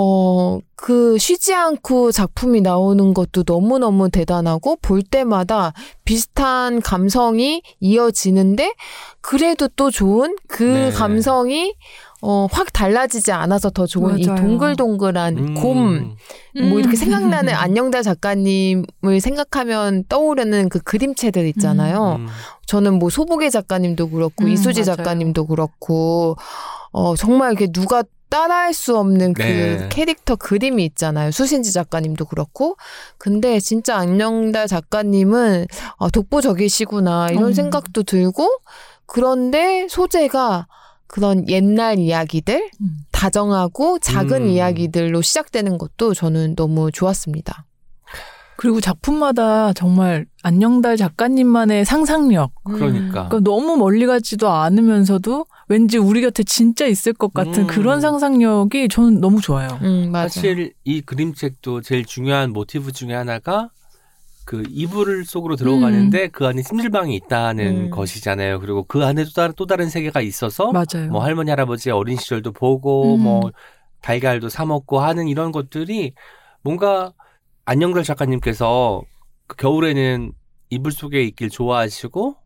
[0.00, 5.72] 어, 그 쉬지 않고 작품이 나오는 것도 너무너무 대단하고 볼 때마다
[6.04, 8.74] 비슷한 감성이 이어지는데
[9.20, 10.90] 그래도 또 좋은 그 네.
[10.90, 11.74] 감성이
[12.20, 14.40] 어, 확 달라지지 않아서 더 좋은 이 맞아요.
[14.40, 15.54] 동글동글한 음.
[15.54, 16.16] 곰
[16.60, 22.16] 뭐 이렇게 생각나는 안녕달 작가님을 생각하면 떠오르는 그 그림체들 있잖아요.
[22.18, 22.26] 음.
[22.66, 24.96] 저는 뭐 소보계 작가님도 그렇고 음, 이수지 맞아요.
[24.96, 26.36] 작가님도 그렇고
[26.90, 29.88] 어 정말 이렇게 누가 따라할 수 없는 그 네.
[29.90, 31.30] 캐릭터 그림이 있잖아요.
[31.30, 32.76] 수신지 작가님도 그렇고.
[33.16, 35.66] 근데 진짜 안녕달 작가님은
[35.98, 37.52] 아, 독보적이시구나 이런 음.
[37.54, 38.50] 생각도 들고
[39.06, 40.66] 그런데 소재가
[41.08, 42.98] 그런 옛날 이야기들 음.
[43.10, 44.48] 다정하고 작은 음.
[44.48, 47.64] 이야기들로 시작되는 것도 저는 너무 좋았습니다.
[48.56, 52.52] 그리고 작품마다 정말 안녕달 작가님만의 상상력.
[52.64, 53.28] 그러니까.
[53.28, 57.66] 그러니까 너무 멀리 가지도 않으면서도 왠지 우리 곁에 진짜 있을 것 같은 음.
[57.68, 59.68] 그런 상상력이 저는 너무 좋아요.
[59.82, 60.28] 음, 맞아.
[60.28, 63.70] 사실 이 그림책도 제일 중요한 모티브 중에 하나가
[64.48, 67.90] 그 이불 속으로 들어가는데 그 안에 찜질방이 있다는 음.
[67.90, 68.60] 것이잖아요.
[68.60, 71.10] 그리고 그 안에 또 다른 또 다른 세계가 있어서 맞아요.
[71.10, 73.20] 뭐 할머니 할아버지의 어린 시절도 보고 음.
[73.24, 73.50] 뭐
[74.00, 76.14] 달걀도 사 먹고 하는 이런 것들이
[76.62, 77.12] 뭔가
[77.66, 79.02] 안녕달 작가님께서
[79.48, 80.32] 그 겨울에는
[80.70, 82.36] 이불 속에 있길 좋아하시고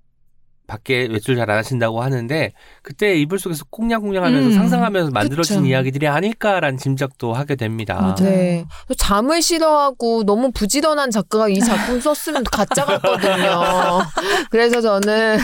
[0.66, 4.52] 밖에 외출 잘 안 하신다고 하는데 그때 이불 속에서 꽁냥꽁냥하면서 음.
[4.52, 5.68] 상상하면서 만들어진 그쵸.
[5.68, 8.16] 이야기들이 아닐까라는 짐작도 하게 됩니다.
[8.18, 8.64] 네.
[8.88, 14.02] 또 잠을 싫어하고 너무 부지런한 작가가 이 작품 썼으면 가짜 같거든요.
[14.50, 15.38] 그래서 저는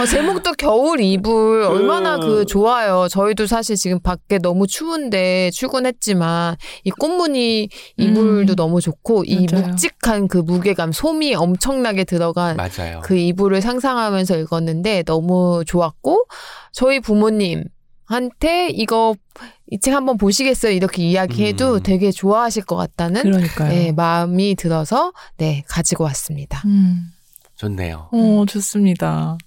[0.00, 3.06] 어, 제목도 겨울 이불 얼마나 그 좋아요.
[3.08, 8.56] 저희도 사실 지금 밖에 너무 추운데 출근했지만 이 꽃무늬 이불도 음.
[8.56, 9.68] 너무 좋고 이 맞아요.
[9.68, 13.00] 묵직한 그 무게감, 솜이 엄청나게 들어간 맞아요.
[13.04, 16.26] 그 이불을 상상하면서 읽었는데 너무 좋았고
[16.72, 17.64] 저희 부모님
[18.06, 19.14] 한테 이거
[19.70, 21.82] 이 책 한번 보시겠어요 이렇게 이야기해도 음.
[21.82, 23.68] 되게 좋아하실 것 같다는 그러니까요.
[23.70, 26.60] 네, 마음이 들어서 네 가지고 왔습니다.
[26.66, 27.06] 음.
[27.56, 28.08] 좋네요.
[28.12, 29.38] 어, 좋습니다.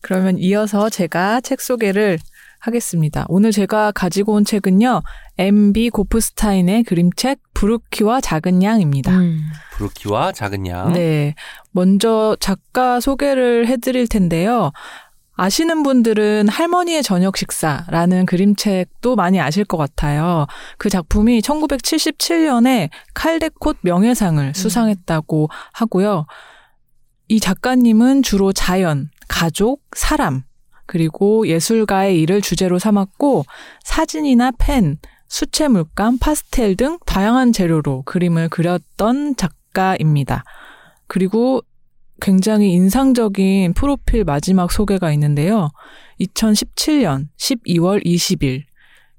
[0.00, 2.18] 그러면 이어서 제가 책 소개를
[2.58, 3.26] 하겠습니다.
[3.28, 5.02] 오늘 제가 가지고 온 책은요.
[5.38, 9.16] MB 고프스타인의 그림책 부르키와 작은 양입니다.
[9.18, 9.40] 음.
[9.72, 10.92] 브루키와 작은 양.
[10.92, 11.34] 네.
[11.72, 14.70] 먼저 작가 소개를 해드릴 텐데요.
[15.34, 20.46] 아시는 분들은 할머니의 저녁 식사라는 그림책도 많이 아실 것 같아요.
[20.78, 26.26] 그 작품이 1977년에 칼데콧 명예상을 수상했다고 하고요.
[27.28, 30.42] 이 작가님은 주로 자연, 가족, 사람,
[30.86, 33.44] 그리고 예술가의 일을 주제로 삼았고
[33.84, 40.44] 사진이나 펜, 수채 물감, 파스텔 등 다양한 재료로 그림을 그렸던 작가입니다.
[41.06, 41.62] 그리고
[42.22, 45.70] 굉장히 인상적인 프로필 마지막 소개가 있는데요.
[46.20, 48.62] 2017년 12월 20일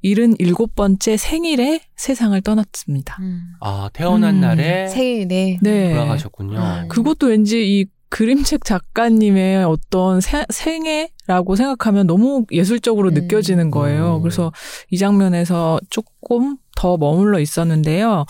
[0.05, 3.17] 77번째 생일에 세상을 떠났습니다.
[3.59, 4.41] 아 태어난 음.
[4.41, 5.89] 날에 생일에 네.
[5.91, 6.57] 돌아가셨군요.
[6.57, 6.87] 음.
[6.87, 13.13] 그것도 왠지 이 그림책 작가님의 어떤 세- 생애라고 생각하면 너무 예술적으로 음.
[13.15, 14.17] 느껴지는 거예요.
[14.17, 14.21] 음.
[14.21, 14.51] 그래서
[14.91, 18.25] 이 장면에서 조금 더 머물러 있었는데요.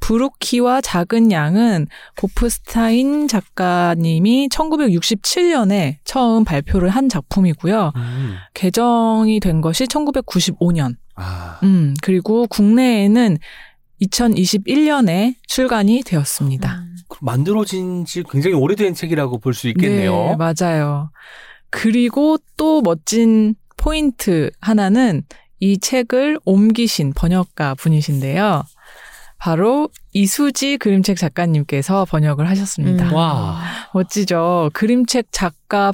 [0.00, 7.92] 부루키와 작은 양은 고프스타인 작가님이 1967년에 처음 발표를 한 작품이고요.
[7.94, 8.36] 음.
[8.54, 10.94] 개정이 된 것이 1995년.
[11.14, 13.36] 아, 음, 그리고 국내에는
[14.00, 16.72] 2021년에 출간이 되었습니다.
[16.78, 16.85] 음.
[17.20, 20.12] 만들어진 지 굉장히 오래된 책이라고 볼 수 있겠네요.
[20.12, 21.10] 네, 맞아요.
[21.70, 25.22] 그리고 또 멋진 포인트 하나는
[25.60, 28.62] 이 책을 옮기신 번역가 분이신데요.
[29.38, 33.08] 바로 이수지 그림책 작가님께서 번역을 하셨습니다.
[33.08, 33.14] 음.
[33.14, 33.60] 와.
[33.94, 34.70] 멋지죠.
[34.72, 35.92] 그림책 작가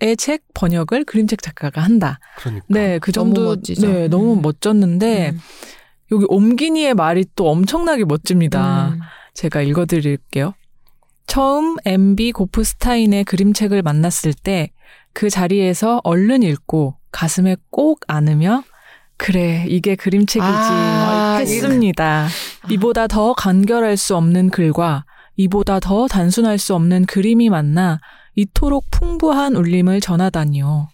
[0.00, 2.18] 의 책 번역을 그림책 작가가 한다.
[2.36, 2.66] 그러니까.
[2.68, 3.86] 네, 그 너무 정도 멋지죠.
[3.86, 4.42] 네, 너무 음.
[4.42, 5.40] 멋졌는데 음.
[6.12, 8.94] 여기 옮기니의 말이 또 엄청나게 멋집니다.
[9.36, 9.40] 음.
[9.40, 10.54] 제가 읽어드릴게요.
[11.26, 14.70] 처음 MB 고프스타인의 그림책을 만났을 때
[15.16, 18.62] 그 자리에서 얼른 읽고 가슴에 꼭 안으며
[19.16, 22.28] 그래 이게 그림책이지 아, 했습니다.
[22.68, 27.98] 이보다 더 간결할 수 없는 글과 이보다 더 단순할 수 없는 그림이 만나
[28.34, 30.90] 이토록 풍부한 울림을 전하다니요.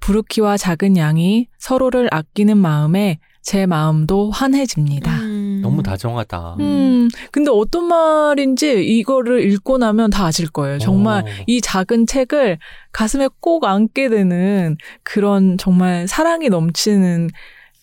[0.00, 5.12] 부르키와 작은 양이 서로를 아끼는 마음에 제 마음도 환해집니다.
[5.20, 5.33] 음.
[5.74, 6.56] 너무 다정하다.
[6.60, 10.78] 음, 근데 어떤 말인지 이거를 읽고 나면 다 아실 거예요.
[10.78, 11.26] 정말 어.
[11.46, 12.58] 이 작은 책을
[12.92, 17.30] 가슴에 꼭 안게 되는 그런 정말 사랑이 넘치는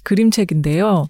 [0.03, 1.07] 그림책인데요.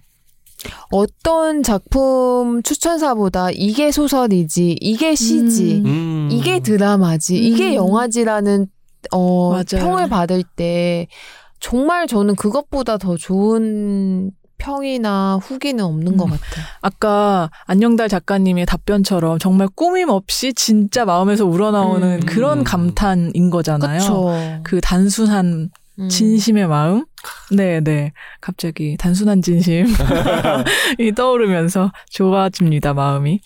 [0.92, 5.86] 어떤 작품 추천사보다 이게 소설이지, 이게 시지, 음.
[5.86, 6.30] 음.
[6.32, 7.76] 이게 드라마지, 이게 음.
[7.76, 8.68] 영화지라는
[9.12, 9.64] 어, 맞아요.
[9.84, 11.08] 평을 받을 때
[11.60, 16.18] 정말 저는 그것보다 더 좋은 평이나 후기는 없는 음.
[16.18, 16.66] 것 같아요.
[16.82, 22.26] 아까 안녕달 작가님의 답변처럼 정말 꾸밈 없이 진짜 마음에서 우러나오는 음.
[22.26, 24.00] 그런 감탄인 거잖아요.
[24.00, 24.62] 그렇죠.
[24.64, 25.70] 그 단순한
[26.00, 26.10] 음.
[26.10, 27.06] 진심의 마음?
[27.52, 28.14] 네, 네.
[28.40, 29.86] 갑자기 단순한 진심이
[31.16, 33.40] 떠오르면서 좋아집니다, 마음이.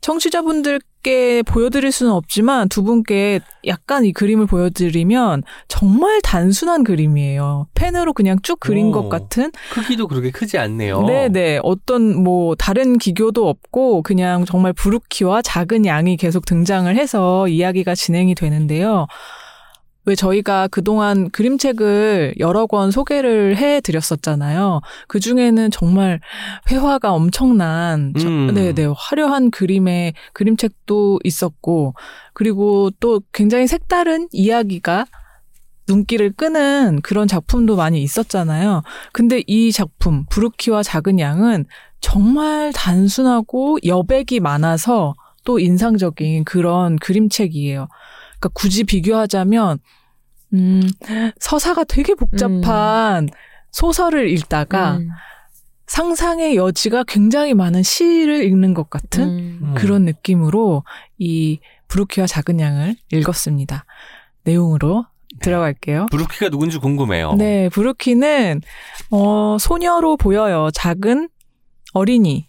[0.00, 7.68] 청취자분들 께 보여드릴 수는 없지만 두 분께 약간 이 그림을 보여드리면 정말 단순한 그림이에요.
[7.74, 8.92] 펜으로 그냥 쭉 그린 오.
[8.92, 11.02] 것 같은 크기도 그렇게 크지 않네요.
[11.02, 11.60] 네네.
[11.62, 18.34] 어떤 뭐 다른 기교도 없고 그냥 정말 부르키와 작은 양이 계속 등장을 해서 이야기가 진행이
[18.34, 19.06] 되는데요.
[20.06, 24.80] 왜 저희가 그동안 그림책을 여러 권 소개를 해 드렸었잖아요.
[25.08, 26.20] 그 중에는 정말
[26.70, 28.52] 회화가 엄청난, 저- 음.
[28.54, 31.94] 네네, 화려한 그림의 그림책도 있었고,
[32.34, 35.06] 그리고 또 굉장히 색다른 이야기가
[35.88, 38.82] 눈길을 끄는 그런 작품도 많이 있었잖아요.
[39.12, 41.66] 근데 이 작품, 부르키와 작은 양은
[42.00, 45.14] 정말 단순하고 여백이 많아서
[45.44, 47.88] 또 인상적인 그런 그림책이에요.
[48.44, 49.78] 그러니까 굳이 비교하자면
[50.52, 50.82] 음,
[51.40, 53.28] 서사가 되게 복잡한
[53.70, 55.08] 소설을 읽다가 음.
[55.86, 59.58] 상상의 여지가 굉장히 많은 시를 읽는 것 같은 음.
[59.62, 59.74] 음.
[59.74, 60.84] 그런 느낌으로
[61.18, 63.84] 이 브루키와 작은 양을 읽었습니다.
[64.44, 65.06] 내용으로
[65.40, 66.06] 들어갈게요.
[66.10, 67.34] 브루키가 누군지 궁금해요.
[67.34, 68.60] 네, 브루키는
[69.10, 70.70] 어, 소녀로 보여요.
[70.72, 71.28] 작은
[71.92, 72.46] 어린이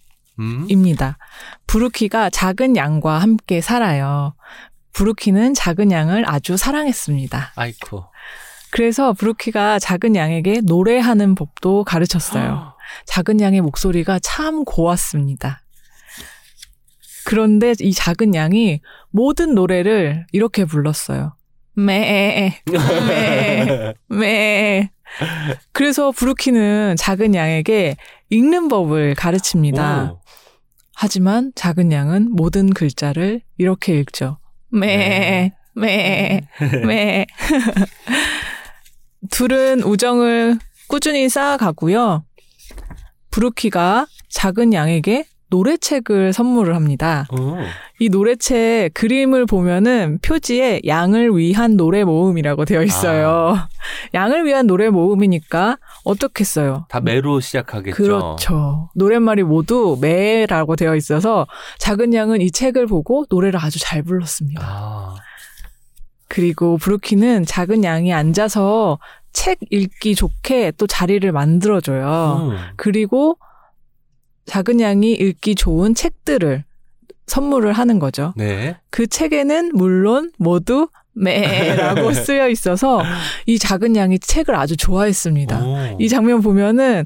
[0.67, 1.17] 입니다.
[1.17, 1.63] 음?
[1.67, 4.35] 브루키가 작은 양과 함께 살아요.
[4.95, 7.51] 브루키는 작은 양을 아주 사랑했습니다.
[7.55, 8.03] 아이쿠.
[8.71, 12.73] 그래서 브루키가 작은 양에게 노래하는 법도 가르쳤어요.
[13.05, 15.61] 작은 양의 목소리가 참 고왔습니다.
[17.25, 18.79] 그런데 이 작은 양이
[19.11, 21.35] 모든 노래를 이렇게 불렀어요.
[21.73, 24.89] 매, 매, 매.
[25.73, 27.97] 그래서 브루키는 작은 양에게
[28.29, 30.11] 읽는 법을 가르칩니다.
[30.13, 30.21] 오.
[30.93, 34.37] 하지만 작은 양은 모든 글자를 이렇게 읽죠.
[34.75, 36.41] 매, 매,
[36.85, 37.25] 매.
[39.31, 42.25] 둘은 우정을 꾸준히 쌓아가고요.
[43.31, 47.27] 브루키가 작은 양에게 노래책을 선물을 합니다.
[47.31, 47.57] 오.
[47.99, 53.55] 이 노래책 그림을 보면은 표지에 양을 위한 노래 모음이라고 되어 있어요.
[54.13, 56.85] 양을 위한 노래 모음이니까 어떻겠어요?
[56.89, 57.95] 다 매로 시작하겠죠.
[57.95, 58.89] 그렇죠.
[58.95, 64.61] 노랫말이 모두 매라고 되어 있어서 작은 양은 이 책을 보고 노래를 아주 잘 불렀습니다.
[64.63, 65.15] 아.
[66.27, 68.99] 그리고 브루키는 작은 양이 앉아서
[69.31, 72.49] 책 읽기 좋게 또 자리를 만들어줘요.
[72.51, 72.57] 음.
[72.77, 73.37] 그리고
[74.45, 76.63] 작은 양이 읽기 좋은 책들을
[77.27, 78.33] 선물을 하는 거죠.
[78.35, 78.77] 네.
[78.89, 83.01] 그 책에는 물론 모두 매라고 쓰여 있어서
[83.45, 85.65] 이 작은 양이 책을 아주 좋아했습니다.
[85.65, 85.97] 오.
[85.99, 87.05] 이 장면 보면은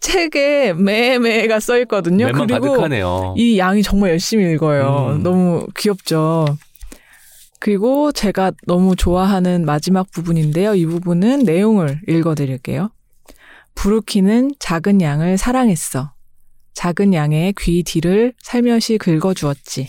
[0.00, 2.26] 책에 매매가 써 있거든요.
[2.32, 3.34] 그리고 가득하네요.
[3.36, 5.14] 이 양이 정말 열심히 읽어요.
[5.16, 5.22] 음.
[5.22, 6.46] 너무 귀엽죠.
[7.60, 10.74] 그리고 제가 너무 좋아하는 마지막 부분인데요.
[10.74, 12.90] 이 부분은 내용을 읽어드릴게요.
[13.76, 16.12] 브루키는 작은 양을 사랑했어.
[16.74, 19.88] 작은 양의 귀 뒤를 살며시 긁어주었지.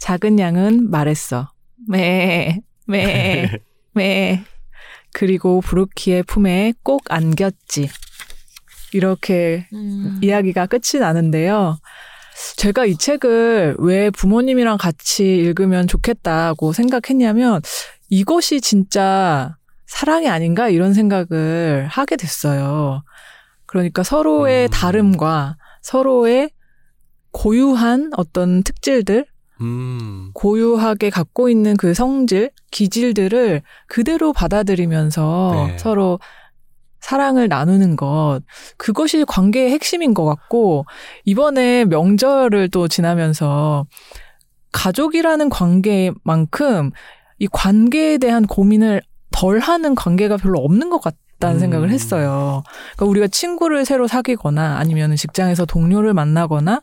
[0.00, 1.50] 작은 양은 말했어.
[1.88, 3.50] 매, 매,
[3.94, 4.44] 매.
[5.12, 7.88] 그리고 브루키의 품에 꼭 안겼지.
[8.92, 10.18] 이렇게 음.
[10.22, 11.78] 이야기가 끝이 나는데요.
[12.56, 17.62] 제가 이 책을 왜 부모님이랑 같이 읽으면 좋겠다고 생각했냐면
[18.08, 23.02] 이것이 진짜 사랑이 아닌가 이런 생각을 하게 됐어요.
[23.66, 24.70] 그러니까 서로의 음.
[24.70, 26.50] 다름과 서로의
[27.32, 29.26] 고유한 어떤 특질들,
[29.60, 30.30] 음.
[30.34, 35.78] 고유하게 갖고 있는 그 성질, 기질들을 그대로 받아들이면서 네.
[35.78, 36.18] 서로
[37.00, 38.40] 사랑을 나누는 것,
[38.76, 40.84] 그것이 관계의 핵심인 것 같고,
[41.24, 43.86] 이번에 명절을 또 지나면서
[44.70, 46.92] 가족이라는 관계만큼
[47.38, 51.60] 이 관계에 대한 고민을 덜 하는 관계가 별로 없는 것 같 다는 음.
[51.60, 52.62] 생각을 했어요.
[52.96, 56.82] 그러니까 우리가 친구를 새로 사귀거나 아니면 직장에서 동료를 만나거나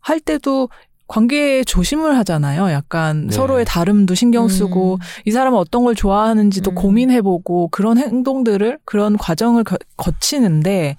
[0.00, 0.68] 할 때도
[1.08, 2.70] 관계에 조심을 하잖아요.
[2.70, 3.32] 약간 네.
[3.32, 4.98] 서로의 다름도 신경 쓰고 음.
[5.24, 6.74] 이 사람은 어떤 걸 좋아하는지도 음.
[6.76, 10.96] 고민해보고 그런 행동들을 그런 과정을 거, 거치는데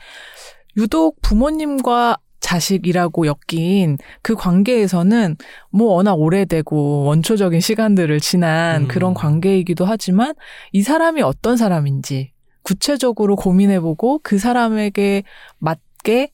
[0.75, 5.37] 유독 부모님과 자식이라고 엮인 그 관계에서는
[5.69, 8.87] 뭐 워낙 오래되고 원초적인 시간들을 지난 음.
[8.89, 10.33] 그런 관계이기도 하지만
[10.73, 12.30] 이 사람이 어떤 사람인지
[12.63, 15.23] 구체적으로 고민해보고 그 사람에게
[15.59, 16.31] 맞게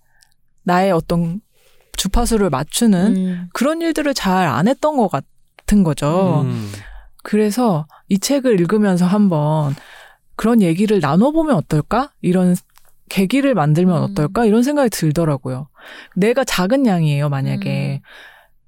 [0.63, 1.42] 나의 어떤
[1.96, 3.50] 주파수를 맞추는 음.
[3.54, 6.42] 그런 일들을 잘 안 했던 것 같은 거죠.
[6.46, 6.72] 음.
[7.24, 9.76] 그래서 이 책을 읽으면서 한번
[10.36, 12.12] 그런 얘기를 나눠보면 어떨까?
[12.22, 12.56] 이런
[13.10, 14.04] 계기를 만들면 음.
[14.04, 14.46] 어떨까?
[14.46, 15.68] 이런 생각이 들더라고요.
[16.16, 18.02] 내가 작은 양이에요, 만약에.
[18.04, 18.08] 음.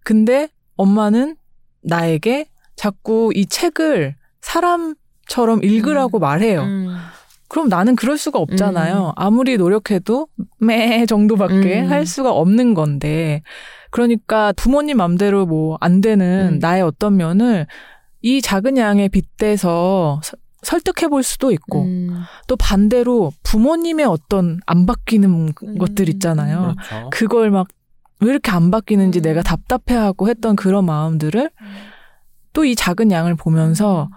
[0.04, 1.36] 근데 엄마는
[1.84, 6.62] 나에게 자꾸 이 책을 사람처럼 읽으라고 말해요.
[6.62, 6.98] 음.
[7.50, 9.14] 그럼 나는 그럴 수가 없잖아요.
[9.16, 10.28] 아무리 노력해도
[10.60, 11.92] 매 정도밖에 음.
[11.92, 13.42] 할 수가 없는 건데.
[13.92, 16.60] 그러니까 부모님 맘대로 뭐 안 되는 음.
[16.60, 17.66] 나의 어떤 면을
[18.22, 22.22] 이 작은 양에 빗대서 서- 설득해 볼 수도 있고 음.
[22.48, 25.30] 또 반대로 부모님의 어떤 안 바뀌는
[25.64, 25.78] 음.
[25.80, 26.76] 것들 있잖아요.
[26.88, 27.10] 그렇죠.
[27.12, 27.68] 그걸 막
[28.22, 29.24] 왜 이렇게 안 바뀌는지 음.
[29.24, 31.50] 내가 답답해하고 했던 그런 마음들을
[32.52, 34.10] 또 이 작은 양을 보면서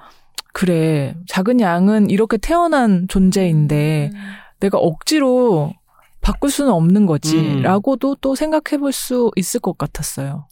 [0.52, 4.20] 그래 작은 양은 이렇게 태어난 존재인데 음.
[4.60, 5.72] 내가 억지로
[6.20, 7.06] 바꿀 수는 없는 음.
[7.06, 10.46] 거지라고도 또 생각해 볼 수 있을 것 같았어요.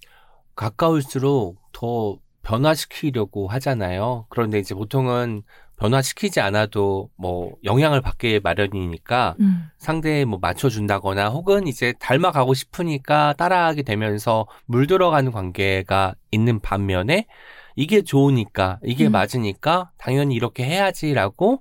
[0.56, 4.26] 가까울수록 더 변화시키려고 하잖아요.
[4.28, 5.42] 그런데 이제 보통은
[5.76, 9.68] 변화시키지 않아도 뭐 영향을 받게 마련이니까 음.
[9.78, 17.26] 상대에 뭐 맞춰준다거나 혹은 이제 닮아가고 싶으니까 따라하게 되면서 물들어가는 관계가 있는 반면에
[17.76, 19.12] 이게 좋으니까 이게 음.
[19.12, 21.60] 맞으니까 당연히 이렇게 해야지라고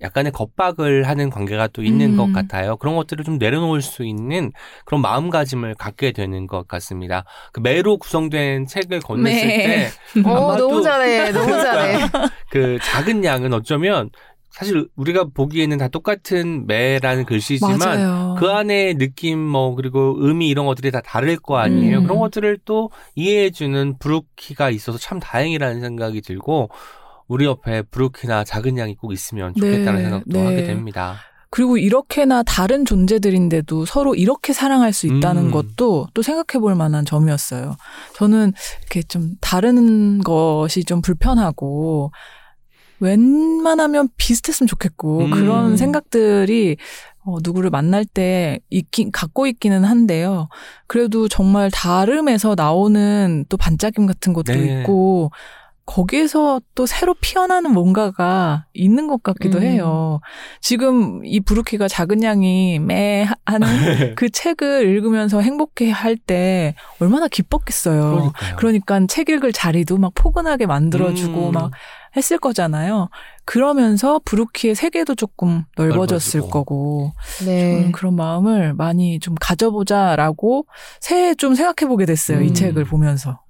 [0.00, 2.16] 약간의 겁박을 하는 관계가 또 있는 음.
[2.16, 2.76] 것 같아요.
[2.76, 4.52] 그런 것들을 좀 내려놓을 수 있는
[4.84, 7.24] 그런 마음가짐을 갖게 되는 것 같습니다.
[7.52, 9.32] 그 매로 구성된 책을 건넸을 매.
[9.32, 9.88] 때
[10.24, 11.32] 어, 너무 또- 잘해.
[11.32, 11.98] 너무 잘해.
[12.50, 14.10] 그 작은 양은 어쩌면
[14.50, 18.36] 사실 우리가 보기에는 다 똑같은 매라는 글씨지만 맞아요.
[18.38, 21.98] 그 안에 느낌 뭐 그리고 의미 이런 것들이 다 다를 거 아니에요.
[21.98, 22.02] 음.
[22.04, 26.70] 그런 것들을 또 이해해주는 브루키가 있어서 참 다행이라는 생각이 들고
[27.28, 30.44] 우리 옆에 브루키나 작은 양이 꼭 있으면 좋겠다는 네, 생각도 네.
[30.44, 31.16] 하게 됩니다.
[31.50, 35.50] 그리고 이렇게나 다른 존재들인데도 서로 이렇게 사랑할 수 있다는 음.
[35.50, 37.76] 것도 또 생각해 볼 만한 점이었어요.
[38.14, 42.12] 저는 이렇게 좀 다른 것이 좀 불편하고
[43.00, 45.30] 웬만하면 비슷했으면 좋겠고 음.
[45.30, 46.76] 그런 생각들이
[47.24, 50.48] 어, 누구를 만날 때 있긴 갖고 있기는 한데요.
[50.86, 54.80] 그래도 정말 다름에서 나오는 또 반짝임 같은 것도 네.
[54.80, 55.30] 있고
[55.84, 59.62] 거기에서 또 새로 피어나는 뭔가가 있는 것 같기도 음.
[59.62, 60.20] 해요.
[60.60, 63.66] 지금 이 부르키가 작은 양이 매 하는
[64.14, 68.32] 그 책을 읽으면서 행복해 할 때 얼마나 기뻤겠어요.
[68.32, 68.56] 그러니까요.
[68.56, 71.52] 그러니까 책 읽을 자리도 막 포근하게 만들어주고 음.
[71.52, 71.70] 막
[72.16, 73.08] 했을 거잖아요.
[73.44, 76.64] 그러면서 부르키의 세계도 조금 넓어졌을 넓어지고.
[76.64, 77.12] 거고
[77.44, 77.76] 네.
[77.76, 80.66] 저는 그런 마음을 많이 좀 가져보자라고
[81.00, 82.40] 새해 좀 생각해보게 됐어요.
[82.42, 82.54] 이 음.
[82.54, 83.40] 책을 보면서.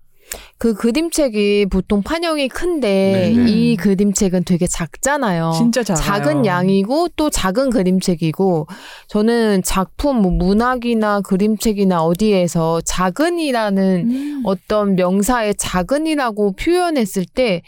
[0.58, 3.50] 그 그림책이 보통 판형이 큰데 네네.
[3.50, 5.52] 이 그림책은 되게 작잖아요.
[5.56, 6.04] 진짜 작아요.
[6.04, 8.66] 작은 양이고 또 작은 그림책이고
[9.08, 14.42] 저는 작품 뭐 문학이나 그림책이나 어디에서 작은이라는 음.
[14.44, 17.62] 어떤 명사의 작은이라고 표현했을 때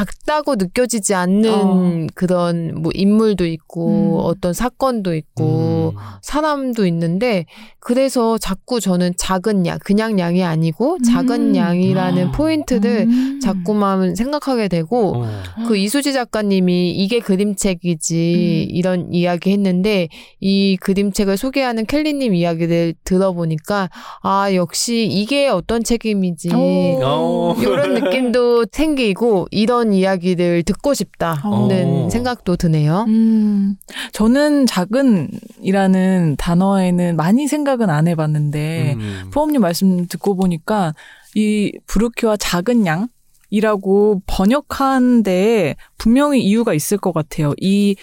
[0.00, 2.06] 작다고 느껴지지 않는 어.
[2.14, 4.16] 그런 뭐 인물도 있고 음.
[4.16, 5.44] 어떤 사건도 있고
[5.90, 5.96] 음.
[6.22, 7.46] 사람도 있는데
[7.78, 11.56] 그래서 자꾸 저는 작은 양 그냥 양이 아니고 작은 음.
[11.56, 12.32] 양이라는 아.
[12.32, 13.40] 포인트를 음.
[13.40, 15.26] 자꾸만 생각하게 되고 어.
[15.66, 18.76] 그 이수지 작가님이 이게 그림책이지 음.
[18.76, 20.08] 이런 이야기 했는데
[20.40, 23.90] 이 그림책을 소개하는 켈리님 이야기를 들어보니까
[24.22, 27.00] 아 역시 이게 어떤 책임이지 오.
[27.02, 27.56] 어.
[27.60, 32.08] 이런 느낌도 생기고 이런 이야기를 듣고 싶다는 어.
[32.10, 33.04] 생각도 드네요.
[33.08, 33.76] 음,
[34.12, 39.30] 저는 작은이라 는 단어에는 많이 생각은 안 해봤는데, 음.
[39.30, 40.94] 푸엄님 말씀 듣고 보니까
[41.34, 43.08] 이 부르키와 작은 양
[43.50, 47.52] 이라고 번역한 데에 분명히 이유가 있을 것 같아요.
[47.60, 47.96] 이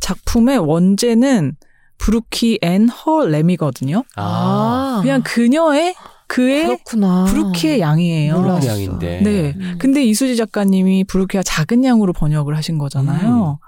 [0.00, 1.56] 작품의 원제는
[1.98, 4.04] 부르키 앤허 램이거든요.
[4.16, 5.00] 아.
[5.02, 5.94] 그냥 그녀의
[6.28, 7.24] 그의 그렇구나.
[7.24, 8.40] 부르키의 양이에요.
[8.40, 8.66] 몰랐어.
[8.66, 9.20] 양인데.
[9.22, 9.54] 네.
[9.56, 9.76] 음.
[9.78, 13.58] 근데 이수지 작가님이 부르키가 작은 양으로 번역을 하신 거잖아요.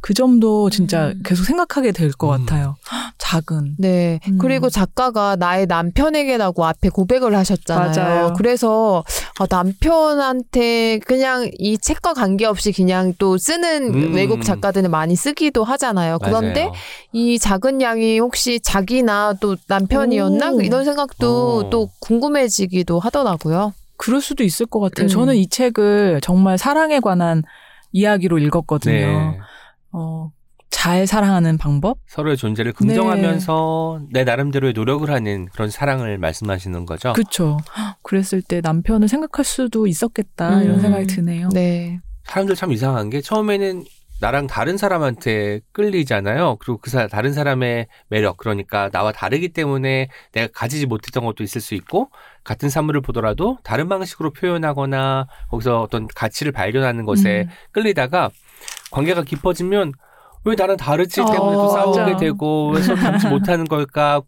[0.00, 1.22] 그 점도 진짜 음.
[1.24, 2.46] 계속 생각하게 될것 음.
[2.46, 2.76] 같아요.
[3.18, 3.76] 작은.
[3.78, 4.18] 네.
[4.28, 4.38] 음.
[4.38, 7.92] 그리고 작가가 나의 남편에게라고 앞에 고백을 하셨잖아요.
[7.94, 8.34] 맞아요.
[8.36, 9.04] 그래서
[9.38, 14.14] 아, 남편한테 그냥 이 책과 관계없이 그냥 또 쓰는 음.
[14.14, 16.18] 외국 작가들은 많이 쓰기도 하잖아요.
[16.18, 16.72] 그런데 맞아요.
[17.12, 20.52] 이 작은 양이 혹시 자기나 또 남편이었나?
[20.52, 20.60] 오.
[20.60, 21.70] 이런 생각도 어.
[21.70, 23.72] 또 궁금해지기도 하더라고요.
[23.96, 25.06] 그럴 수도 있을 것 같아요.
[25.06, 25.08] 음.
[25.08, 27.42] 저는 이 책을 정말 사랑에 관한
[27.92, 28.94] 이야기로 읽었거든요.
[28.94, 29.38] 네.
[29.92, 30.30] 어,
[30.70, 31.98] 잘 사랑하는 방법?
[32.06, 32.76] 서로의 존재를 네.
[32.76, 37.12] 긍정하면서 내 나름대로의 노력을 하는 그런 사랑을 말씀하시는 거죠.
[37.12, 37.58] 그쵸.
[38.02, 40.58] 그랬을 때 남편을 생각할 수도 있었겠다.
[40.58, 40.64] 음.
[40.64, 41.48] 이런 생각이 드네요.
[41.52, 42.00] 네.
[42.24, 43.84] 사람들 참 이상한 게 처음에는
[44.20, 46.56] 나랑 다른 사람한테 끌리잖아요.
[46.60, 51.62] 그리고 그 사, 다른 사람의 매력, 그러니까 나와 다르기 때문에 내가 가지지 못했던 것도 있을
[51.62, 52.10] 수 있고,
[52.44, 57.50] 같은 사물을 보더라도 다른 방식으로 표현하거나 거기서 어떤 가치를 발견하는 것에 음.
[57.72, 58.28] 끌리다가
[58.90, 59.92] 관계가 깊어지면
[60.44, 62.16] 왜 나랑 다르지 때문에 어, 또 싸우게 맞아.
[62.16, 64.22] 되고 왜 서로 닮지 못하는 걸까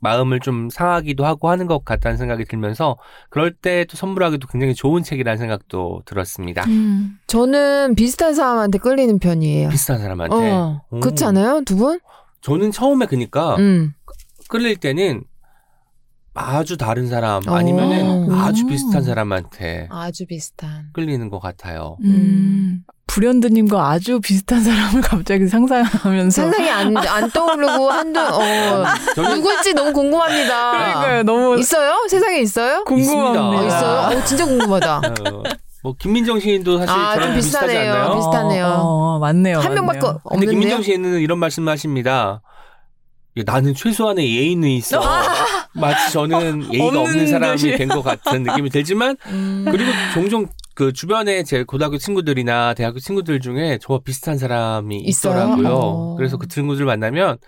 [0.00, 2.96] 마음을 좀 상하기도 하고 하는 것 같다는 생각이 들면서
[3.30, 6.64] 그럴 때 또 선물하기도 굉장히 좋은 책이라는 생각도 들었습니다.
[6.66, 7.18] 음.
[7.28, 9.68] 저는 비슷한 사람한테 끌리는 편이에요.
[9.68, 10.34] 비슷한 사람한테.
[10.50, 10.82] 어.
[10.90, 11.00] 오.
[11.00, 11.62] 그렇지 않아요?
[11.64, 12.00] 두 분?
[12.40, 13.92] 저는 처음에 그니까 음.
[14.48, 15.22] 끌릴 때는
[16.34, 18.34] 아주 다른 사람 아니면은 오.
[18.36, 18.68] 아주 음.
[18.68, 20.86] 비슷한 사람한테 아주 비슷한.
[20.92, 21.96] 끌리는 것 같아요.
[22.04, 22.84] 음.
[23.06, 26.42] 불현듯님과 아주 비슷한 사람을 갑자기 상상하면서.
[26.42, 30.70] 상상이 안, 안 떠오르고 한두, 어, 저는 누굴지 너무 궁금합니다.
[30.72, 31.22] 그러니까요.
[31.24, 32.06] 너무 있어요?
[32.08, 32.84] 세상에 있어요?
[32.84, 33.48] 궁금합니다.
[33.48, 34.18] 어, 있어요?
[34.18, 34.96] 어, 진짜 궁금하다.
[34.98, 35.42] 어,
[35.82, 37.76] 뭐 김민정 시인도 사실 아, 저랑 좀 비슷하지.
[37.76, 38.14] 않나요?
[38.14, 38.66] 비슷하네요.
[38.66, 39.58] 어, 어, 맞네요.
[39.58, 39.98] 한 명밖에.
[40.00, 40.50] 근데 없는데요?
[40.50, 42.40] 김민정 시인은 이런 말씀하십니다.
[43.38, 45.00] 야, 나는 최소한의 예의는 있어.
[45.74, 47.76] 마치 저는 예의가 없는 사람이.
[47.78, 49.66] 된 것 같은 느낌이 들지만 음.
[49.70, 55.32] 그리고 종종 그 주변에 제 고등학교 친구들이나 대학교 친구들 중에 저와 비슷한 사람이 있어요?
[55.34, 55.68] 있더라고요.
[55.68, 56.14] 어.
[56.16, 57.38] 그래서 그 친구들 만나면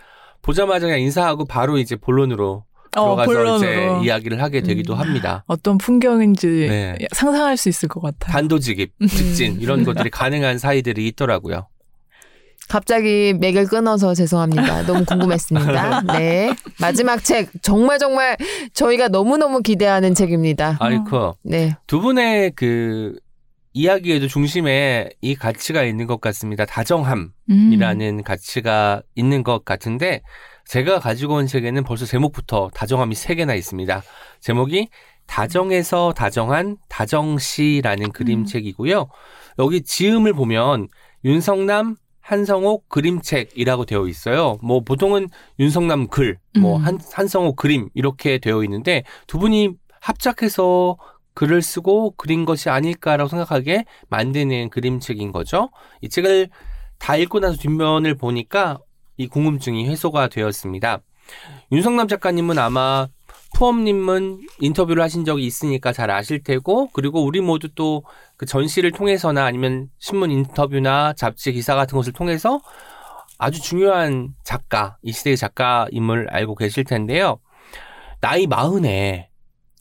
[0.42, 2.64] 보자마자 그냥 인사하고 바로 이제 본론으로
[2.96, 3.56] 어, 들어가서 본론으로.
[4.00, 5.00] 이제 이야기를 하게 되기도 음.
[5.00, 5.44] 합니다.
[5.46, 6.96] 어떤 풍경인지 네.
[7.12, 8.32] 상상할 수 있을 것 같아요.
[8.32, 11.66] 단도직입, 직진 이런 것들이 가능한 사이들이 있더라고요.
[12.68, 14.82] 갑자기 맥을 끊어서 죄송합니다.
[14.82, 16.02] 너무 궁금했습니다.
[16.18, 16.54] 네.
[16.80, 17.50] 마지막 책.
[17.62, 18.36] 정말 정말
[18.72, 20.76] 저희가 너무너무 기대하는 책입니다.
[20.80, 21.76] 아이코 네.
[21.86, 23.14] 두 분의 그
[23.72, 26.64] 이야기에도 중심에 이 가치가 있는 것 같습니다.
[26.64, 28.22] 다정함이라는 음.
[28.22, 30.22] 가치가 있는 것 같은데
[30.66, 34.02] 제가 가지고 온 책에는 벌써 제목부터 다정함이 세 개나 있습니다.
[34.40, 34.88] 제목이
[35.26, 39.08] 다정에서 다정한 다정시라는 그림책이고요.
[39.58, 40.88] 여기 지음을 보면
[41.24, 44.58] 윤성남 한성옥 그림책이라고 되어 있어요.
[44.62, 46.82] 뭐 보통은 윤성남 글, 뭐 음.
[46.82, 50.96] 한, 한성옥 그림 이렇게 되어 있는데 두 분이 합작해서
[51.34, 55.68] 글을 쓰고 그린 것이 아닐까라고 생각하게 만드는 그림책인 거죠.
[56.00, 56.48] 이 책을
[56.98, 58.78] 다 읽고 나서 뒷면을 보니까
[59.18, 61.00] 이 궁금증이 해소가 되었습니다.
[61.72, 63.08] 윤성남 작가님은 아마
[63.54, 68.02] 푸엄님은 인터뷰를 하신 적이 있으니까 잘 아실 테고 그리고 우리 모두 또
[68.36, 72.60] 그 전시를 통해서나 아니면 신문 인터뷰나 잡지 기사 같은 것을 통해서
[73.38, 77.38] 아주 중요한 작가 이 시대의 작가임을 알고 계실 텐데요.
[78.20, 79.30] 나이 마흔에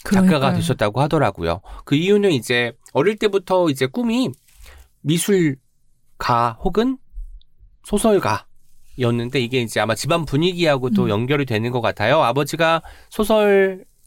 [0.03, 0.55] 작가가 그러니까요.
[0.55, 1.61] 되셨다고 하더라고요.
[1.85, 4.29] 그 이유는 이제 어릴 때부터 이제 꿈이
[5.01, 6.97] 미술가 혹은
[7.83, 8.45] 소설가
[8.99, 11.09] 였는데 이게 이제 아마 집안 분위기하고도 음.
[11.09, 12.21] 연결이 되는 것 같아요.
[12.21, 12.81] 아버지가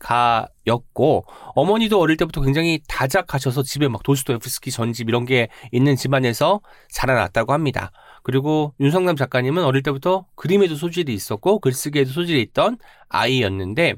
[0.03, 1.25] 소설가였고
[1.55, 6.61] 어머니도 어릴 때부터 굉장히 다작하셔서 집에 막 도스토옙스키 전집 이런 게 있는 집안에서
[6.91, 7.91] 자라났다고 합니다.
[8.23, 12.79] 그리고 윤성남 작가님은 어릴 때부터 그림에도 소질이 있었고 글쓰기에도 소질이 있던
[13.09, 13.95] 아이였는데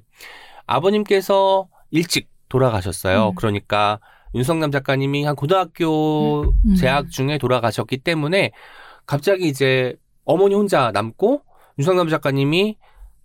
[0.66, 3.30] 아버님께서 일찍 돌아가셨어요.
[3.30, 3.34] 음.
[3.34, 4.00] 그러니까
[4.34, 6.74] 윤성남 작가님이 한 고등학교 음.
[6.74, 8.52] 재학 중에 돌아가셨기 때문에
[9.06, 9.96] 갑자기 이제
[10.28, 11.42] 어머니 혼자 남고
[11.78, 12.76] 윤성남 작가님이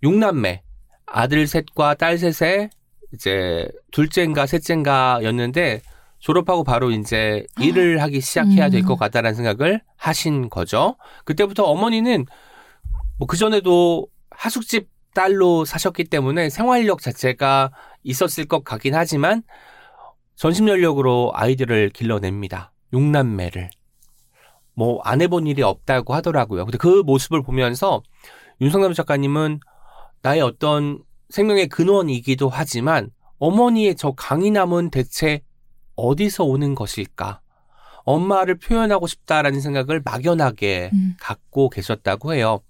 [0.02, 0.62] 육남매
[1.04, 2.70] 아들 셋과 딸 셋에
[3.12, 5.82] 이제 둘째인가 셋째인가였는데
[6.18, 8.98] 졸업하고 바로 이제 일을 하기 시작해야 될것 음.
[8.98, 10.96] 같다라는 생각을 하신 거죠.
[11.26, 12.24] 그때부터 어머니는
[13.18, 17.70] 뭐 그전에도 하숙집 딸로 사셨기 때문에 생활력 자체가
[18.02, 19.42] 있었을 것 같긴 하지만
[20.36, 22.72] 전심연력으로 아이들을 길러냅니다.
[22.94, 23.68] 육남매를.
[24.74, 26.64] 뭐 안 해본 일이 없다고 하더라고요.
[26.64, 28.02] 근데 그 모습을 보면서
[28.60, 29.60] 윤성남 작가님은
[30.22, 35.40] 나의 어떤 생명의 근원이기도 하지만 어머니의 저 강인함은 대체
[35.96, 37.40] 어디서 오는 것일까?
[38.04, 41.16] 엄마를 표현하고 싶다라는 생각을 막연하게 음.
[41.20, 42.60] 갖고 계셨다고 해요.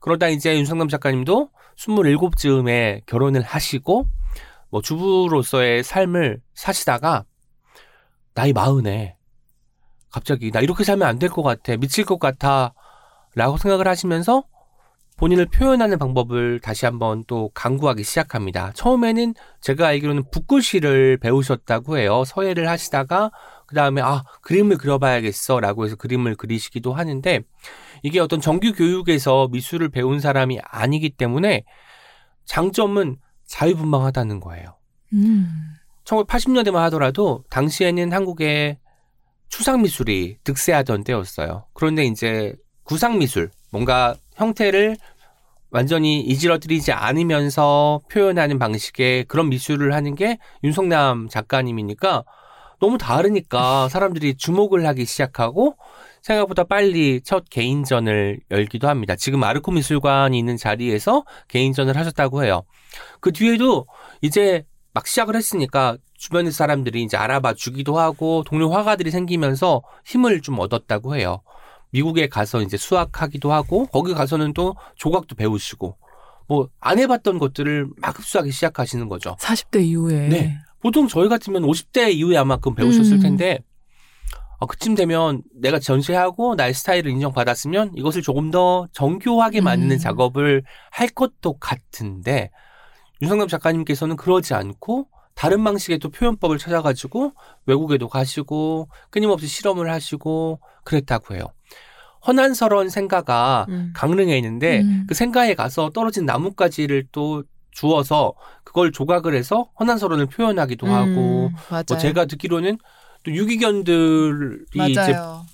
[0.00, 4.06] 그러다 이제 윤성남 작가님도 27즈음에 결혼을 하시고
[4.70, 7.24] 뭐 주부로서의 삶을 사시다가
[8.34, 9.16] 나이 마흔에
[10.12, 12.72] 갑자기 나 이렇게 살면 안 될 것 같아 미칠 것 같아
[13.34, 14.44] 라고 생각을 하시면서
[15.16, 18.72] 본인을 표현하는 방법을 다시 한번 또 강구하기 시작합니다.
[18.72, 22.24] 처음에는 제가 알기로는 붓글씨를 배우셨다고 해요.
[22.26, 23.30] 서예를 하시다가
[23.66, 27.40] 그 다음에 아 그림을 그려봐야겠어 라고 해서 그림을 그리시기도 하는데
[28.02, 31.64] 이게 어떤 정규 교육에서 미술을 배운 사람이 아니기 때문에
[32.46, 34.76] 장점은 자유분방하다는 거예요.
[35.12, 35.50] 음.
[36.04, 38.78] 1980년대만 하더라도 당시에는 한국에
[39.50, 41.66] 추상 미술이 득세하던 때였어요.
[41.74, 44.96] 그런데 이제 구상 미술, 뭔가 형태를
[45.70, 52.24] 완전히 이지러뜨리지 않으면서 표현하는 방식의 그런 미술을 하는 게 윤성남 작가님이니까
[52.80, 55.76] 너무 다르니까 사람들이 주목을 하기 시작하고
[56.22, 59.14] 생각보다 빨리 첫 개인전을 열기도 합니다.
[59.16, 62.62] 지금 아르코 미술관이 있는 자리에서 개인전을 하셨다고 해요.
[63.20, 63.86] 그 뒤에도
[64.22, 70.58] 이제 막 시작을 했으니까 주변의 사람들이 이제 알아봐 주기도 하고 동료 화가들이 생기면서 힘을 좀
[70.58, 71.40] 얻었다고 해요.
[71.92, 75.96] 미국에 가서 이제 수학하기도 하고 거기 가서는 또 조각도 배우시고
[76.46, 79.34] 뭐 안 해봤던 것들을 막 흡수하기 시작하시는 거죠.
[79.40, 80.28] 40대 이후에.
[80.28, 80.58] 네.
[80.82, 83.20] 보통 저희 같으면 50대 이후에 아마 그건 배우셨을 음.
[83.20, 83.58] 텐데
[84.60, 89.98] 아, 그쯤 되면 내가 전시하고 나의 스타일을 인정받았으면 이것을 조금 더 정교하게 만드는 음.
[89.98, 92.50] 작업을 할 것도 같은데
[93.22, 97.32] 윤성남 작가님께서는 그러지 않고 다른 방식의 또 표현법을 찾아가지고
[97.66, 101.44] 외국에도 가시고 끊임없이 실험을 하시고 그랬다고 해요.
[102.26, 103.92] 허난스러운 생가가 음.
[103.94, 105.06] 강릉에 있는데 음.
[105.08, 111.84] 그 생가에 가서 떨어진 나뭇가지를 또 주워서 그걸 조각을 해서 허난서론을 표현하기도 하고 음, 맞아요.
[111.88, 112.78] 뭐 제가 듣기로는
[113.22, 115.46] 또 유기견들이 이제 맞아요.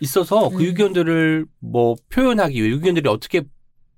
[0.00, 0.60] 있어서 그 음.
[0.62, 3.42] 유기견들을 뭐 표현하기 위해 유기견들이 어떻게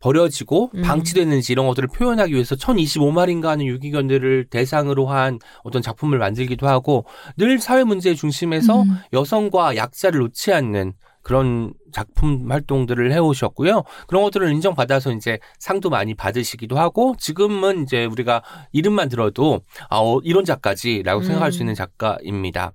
[0.01, 0.83] 버려지고 음.
[0.83, 7.05] 방치됐는지 이런 것들을 표현하기 위해서 1025마리인가 하는 유기견들을 대상으로 한 어떤 작품을 만들기도 하고
[7.37, 8.99] 늘 사회 문제의 중심에서 음.
[9.13, 10.93] 여성과 약자를 놓지 않는
[11.23, 13.83] 그런 작품 활동들을 해오셨고요.
[14.07, 18.43] 그런 것들을 인정받아서 이제 상도 많이 받으시기도 하고 지금은 이제 우리가
[18.73, 21.63] 이름만 들어도 아, 어, 이런 작가지라고 생각할 수 음.
[21.65, 22.73] 있는 작가입니다.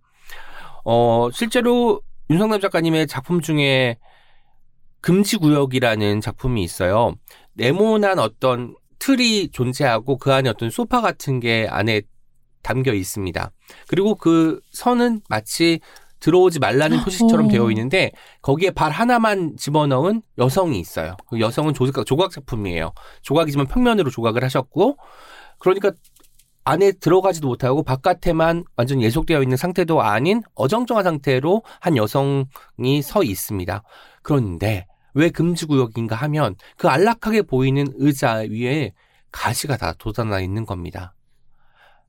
[0.86, 3.98] 어, 실제로 윤성남 작가님의 작품 중에
[5.04, 7.14] 금지 구역이라는 작품이 있어요.
[7.56, 12.04] 네모난 어떤 틀이 존재하고 그 안에 어떤 소파 같은 게 안에
[12.62, 13.52] 담겨 있습니다.
[13.90, 15.82] 그리고 그 선은 마치
[16.22, 17.50] 들어오지 말라는 표시처럼 어.
[17.50, 21.18] 되어 있는데 거기에 발 하나만 집어넣은 여성이 있어요.
[21.28, 22.94] 그 여성은 조각, 조각 작품이에요.
[23.24, 24.98] 조각이지만 평면으로 조각을 하셨고
[25.60, 25.92] 그러니까
[26.64, 33.84] 안에 들어가지도 못하고 바깥에만 완전 예속되어 있는 상태도 아닌 어정쩡한 상태로 한 여성이 서 있습니다.
[34.22, 38.94] 그런데 왜 금지구역인가 하면 그 안락하게 보이는 의자 위에
[39.32, 41.14] 가시가 다 돋아나 있는 겁니다.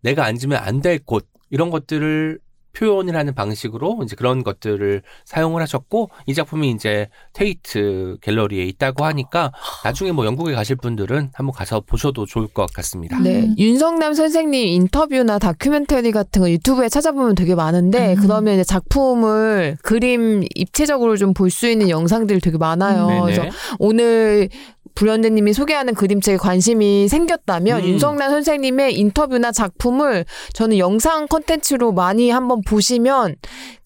[0.03, 2.39] 내가 앉으면 안 될 곳, 이런 것들을
[2.75, 9.53] 표현을 하는 방식으로 이제 그런 것들을 사용을 하셨고 이 작품이 이제 테이트 갤러리에 있다고 하니까
[9.85, 13.19] 나중에 뭐 영국에 가실 분들은 한번 가서 보셔도 좋을 것 같습니다.
[13.21, 13.55] 네, 음.
[13.59, 18.21] 윤성남 선생님 인터뷰나 다큐멘터리 같은 거 유튜브에 찾아보면 되게 많은데 음.
[18.21, 23.07] 그러면 이제 작품을 그림 입체적으로 좀 볼 수 있는 영상들이 되게 많아요.
[23.07, 23.21] 네네.
[23.23, 23.43] 그래서
[23.79, 24.49] 오늘
[24.95, 27.89] 불현대님이 소개하는 그림책에 관심이 생겼다면 음.
[27.89, 33.37] 윤성남 선생님의 인터뷰나 작품을 저는 영상 컨텐츠로 많이 한번 보시면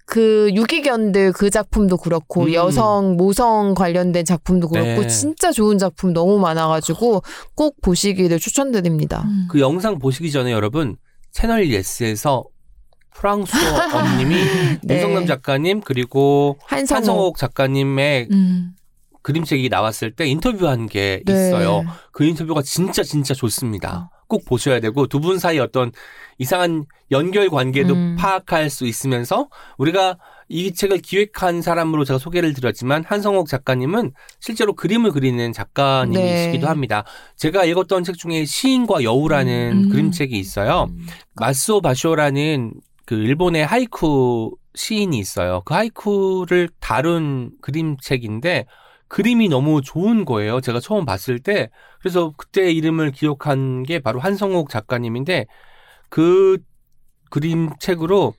[0.09, 2.53] 그 유기견들 그 작품도 그렇고 음.
[2.55, 5.07] 여성 모성 관련된 작품도 그렇고 네.
[5.07, 7.23] 진짜 좋은 작품 너무 많아가지고
[7.55, 9.23] 꼭 보시기를 추천드립니다.
[9.27, 9.49] 음.
[9.51, 10.97] 그 영상 보시기 전에 여러분
[11.31, 12.45] 채널 예스에서
[13.15, 13.59] 프랑스어
[13.99, 14.35] 엄님이
[14.83, 14.95] 네.
[14.95, 18.75] 윤성남 작가님 그리고 한성호, 한성옥 작가님의 음.
[19.23, 21.33] 그림책이 나왔을 때 인터뷰한 게 네.
[21.33, 21.85] 있어요.
[22.13, 24.11] 그 인터뷰가 진짜 진짜 좋습니다.
[24.29, 25.91] 꼭 보셔야 되고 두 분 사이 어떤
[26.37, 28.17] 이상한 연결 관계도 음.
[28.19, 29.49] 파악할 수 있으면서
[29.79, 30.19] 우리가
[30.51, 36.67] 이 책을 기획한 사람으로 제가 소개를 드렸지만 한성옥 작가님은 실제로 그림을 그리는 작가님이시기도 네.
[36.67, 37.05] 합니다.
[37.37, 39.89] 제가 읽었던 책 중에 시인과 여우라는 음.
[39.91, 40.89] 그림책이 있어요.
[41.35, 42.75] 마스오 바쇼라는
[43.07, 45.63] 그 일본의 하이쿠 시인이 있어요.
[45.65, 48.67] 그 하이쿠를 다룬 그림책인데
[49.09, 50.61] 그림이 너무 좋은 거예요.
[50.61, 51.71] 제가 처음 봤을 때.
[52.01, 55.47] 그래서 그때 이름을 기억한 게 바로 한성옥 작가님인데
[56.09, 56.59] 그
[57.31, 58.35] 그림 책으로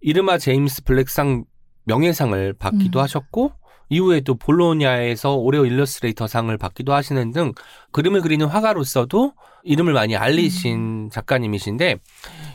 [0.00, 1.44] 이르마 제임스 블랙상
[1.84, 3.02] 명예상을 받기도 음.
[3.02, 3.52] 하셨고
[3.88, 7.52] 이후에 또 볼로냐에서 올해오 일러스트레이터상을 받기도 하시는 등
[7.92, 11.96] 그림을 그리는 화가로서도 이름을 많이 알리신 작가님이신데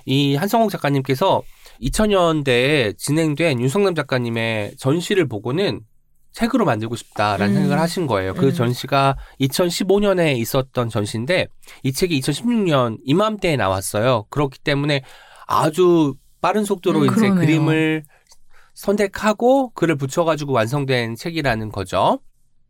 [0.05, 1.41] 이 한성옥 작가님께서
[1.81, 5.81] 2000년대에 진행된 윤성남 작가님의 전시를 보고는
[6.31, 7.61] 책으로 만들고 싶다라는 음.
[7.61, 8.33] 생각을 하신 거예요.
[8.33, 8.53] 그 음.
[8.53, 11.47] 전시가 2015년에 있었던 전시인데
[11.83, 14.25] 이 책이 2016년 이맘때에 나왔어요.
[14.29, 15.03] 그렇기 때문에
[15.47, 17.35] 아주 빠른 속도로 음, 이제 그러네요.
[17.35, 18.03] 그림을
[18.73, 22.19] 선택하고 글을 붙여가지고 완성된 책이라는 거죠.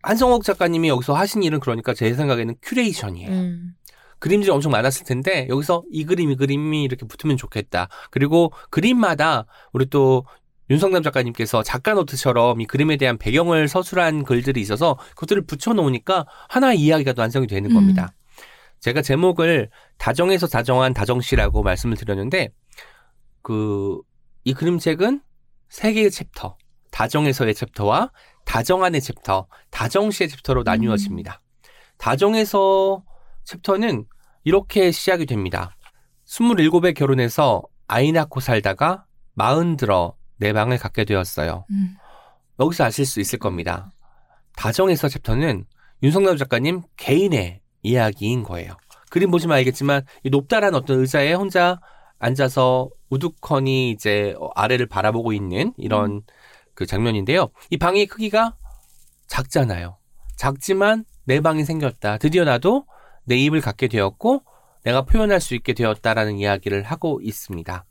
[0.04, 3.30] 한성옥 작가님이 여기서 하신 일은 그러니까 제 생각에는 큐레이션이에요.
[3.30, 3.76] 음.
[4.22, 7.90] 그림들이 엄청 많았을 텐데 여기서 이 그림 이 그림이 이렇게 붙으면 좋겠다.
[8.12, 10.26] 그리고 그림마다 우리 또
[10.72, 17.14] 윤석남 작가님께서 작가 노트처럼 이 그림에 대한 배경을 서술한 글들이 있어서 그것들을 붙여놓으니까 하나의 이야기가
[17.14, 17.76] 또 완성이 되는 음.
[17.76, 18.14] 겁니다.
[18.80, 19.70] 제가 제목을
[20.00, 22.50] 다정해서 다정한 다정씨라고 말씀을 드렸는데
[23.44, 24.02] 그
[24.44, 25.22] 이 그림책은
[25.70, 26.58] 세 개의 챕터,
[26.92, 28.12] 다정해서의 챕터와
[28.46, 31.42] 다정한의 챕터, 다정씨의 챕터로 나뉘어집니다.
[31.98, 33.04] 다정해서
[33.46, 34.06] 챕터는
[34.44, 35.76] 이렇게 시작이 됩니다.
[36.28, 41.66] 27에 결혼해서 아이 낳고 살다가 마흔 들어 내 방을 갖게 되었어요.
[41.70, 41.96] 음.
[42.60, 43.94] 여기서 아실 수 있을 겁니다.
[44.58, 45.66] 다정에서 챕터는
[46.02, 48.76] 윤성남 작가님 개인의 이야기인 거예요.
[49.12, 51.80] 그림 보시면 알겠지만 이 높다란 어떤 의자에 혼자
[52.18, 56.24] 앉아서 우두커니 이제 아래를 바라보고 있는 이런
[56.74, 57.50] 그 장면인데요.
[57.70, 58.56] 이 방의 크기가
[59.28, 59.98] 작잖아요.
[60.38, 62.18] 작지만 내 방이 생겼다.
[62.18, 62.86] 드디어 나도
[63.26, 64.44] 내 입을 갖게 되었고
[64.84, 67.86] 내가 표현할 수 있게 되었다라는 이야기를 하고 있습니다.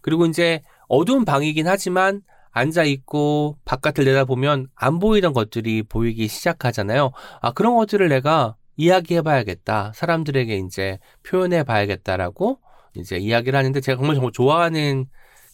[0.00, 7.12] 그리고 이제 어두운 방이긴 하지만 앉아 있고 바깥을 내다보면 안 보이던 것들이 보이기 시작하잖아요.
[7.40, 9.92] 아, 그런 것들을 내가 이야기해 봐야겠다.
[9.94, 12.58] 사람들에게 이제 표현해 봐야겠다라고
[12.96, 15.06] 이제 이야기를 하는데 제가 정말 정말 좋아하는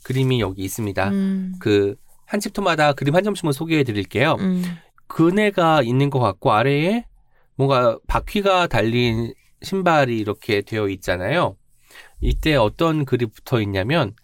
[0.04, 1.08] 그림이 여기 있습니다.
[1.10, 1.54] 음.
[1.58, 4.36] 그한 챕터마다 그림 한 점씩만 소개해 드릴게요.
[4.40, 4.62] 음.
[5.06, 7.04] 그네가 있는 것 같고 아래에
[7.56, 9.32] 뭔가 바퀴가 달린
[9.62, 11.56] 신발이 이렇게 되어 있잖아요.
[12.20, 14.14] 이때 어떤 글이 붙어 있냐면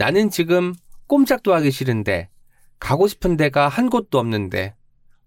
[0.00, 0.72] 나는 지금
[1.08, 2.30] 꼼짝도 하기 싫은데
[2.78, 4.74] 가고 싶은 데가 한 곳도 없는데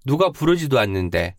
[0.04, 1.36] 누가 부르지도 않는데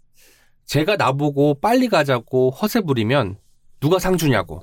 [0.66, 3.36] 제가 나보고 빨리 가자고 허세 부리면
[3.80, 4.62] 누가 상 주냐고.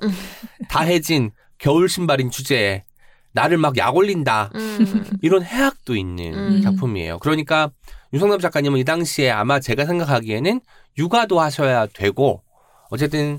[0.70, 2.84] 다해진 겨울 신발인 주제에
[3.32, 4.50] 나를 막 약 올린다.
[4.54, 5.04] 음.
[5.20, 6.62] 이런 해악도 있는 음.
[6.62, 7.18] 작품이에요.
[7.18, 7.70] 그러니까
[8.14, 10.62] 윤성남 작가님은 이 당시에 아마 제가 생각하기에는
[10.96, 12.42] 육아도 하셔야 되고
[12.88, 13.38] 어쨌든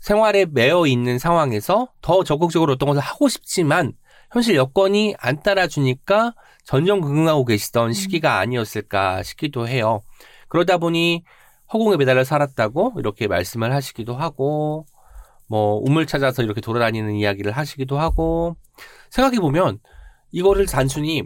[0.00, 3.92] 생활에 매여 있는 상황에서 더 적극적으로 어떤 것을 하고 싶지만
[4.34, 10.00] 현실 여건이 안 따라주니까 전전긍긍하고 계시던 시기가 아니었을까 싶기도 해요.
[10.48, 11.22] 그러다 보니
[11.72, 14.86] 허공에 매달려 살았다고 이렇게 말씀을 하시기도 하고
[15.48, 18.56] 뭐 우물 찾아서 이렇게 돌아다니는 이야기를 하시기도 하고
[19.10, 19.78] 생각해 보면
[20.32, 21.22] 이거를 단순히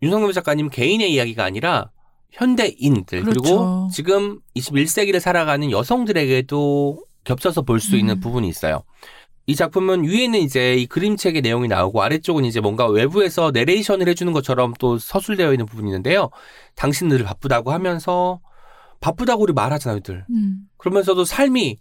[0.00, 1.90] 윤석열 작가님 개인의 이야기가 아니라
[2.30, 3.88] 현대인들 그리고 그렇죠.
[3.92, 8.20] 지금 21세기를 살아가는 여성들에게도 겹쳐서 볼수 있는 음.
[8.20, 8.84] 부분이 있어요.
[9.46, 14.72] 이 작품은 위에는 이제 이 그림책의 내용이 나오고 아래쪽은 이제 뭔가 외부에서 내레이션을 해주는 것처럼
[14.78, 16.30] 또 서술되어 있는 부분이 있는데요.
[16.76, 18.40] 당신들을 바쁘다고 하면서
[19.00, 20.24] 바쁘다고 우리 말하잖아요, 들.
[20.30, 20.60] 음.
[20.78, 21.78] 그러면서도 삶이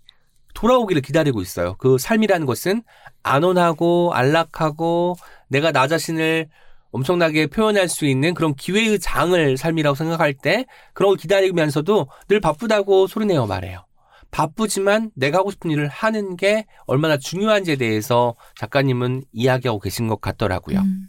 [0.54, 1.76] 돌아오기를 기다리고 있어요.
[1.78, 2.84] 그 삶이라는 것은
[3.24, 5.16] 안온하고 안락하고
[5.48, 6.50] 내가 나 자신을
[6.92, 13.08] 엄청나게 표현할 수 있는 그런 기회의 장을 삶이라고 생각할 때 그런 걸 기다리면서도 늘 바쁘다고
[13.08, 13.86] 소리내어 말해요.
[14.34, 20.80] 바쁘지만 내가 하고 싶은 일을 하는 게 얼마나 중요한지에 대해서 작가님은 이야기하고 계신 것 같더라고요.
[20.80, 21.08] 음.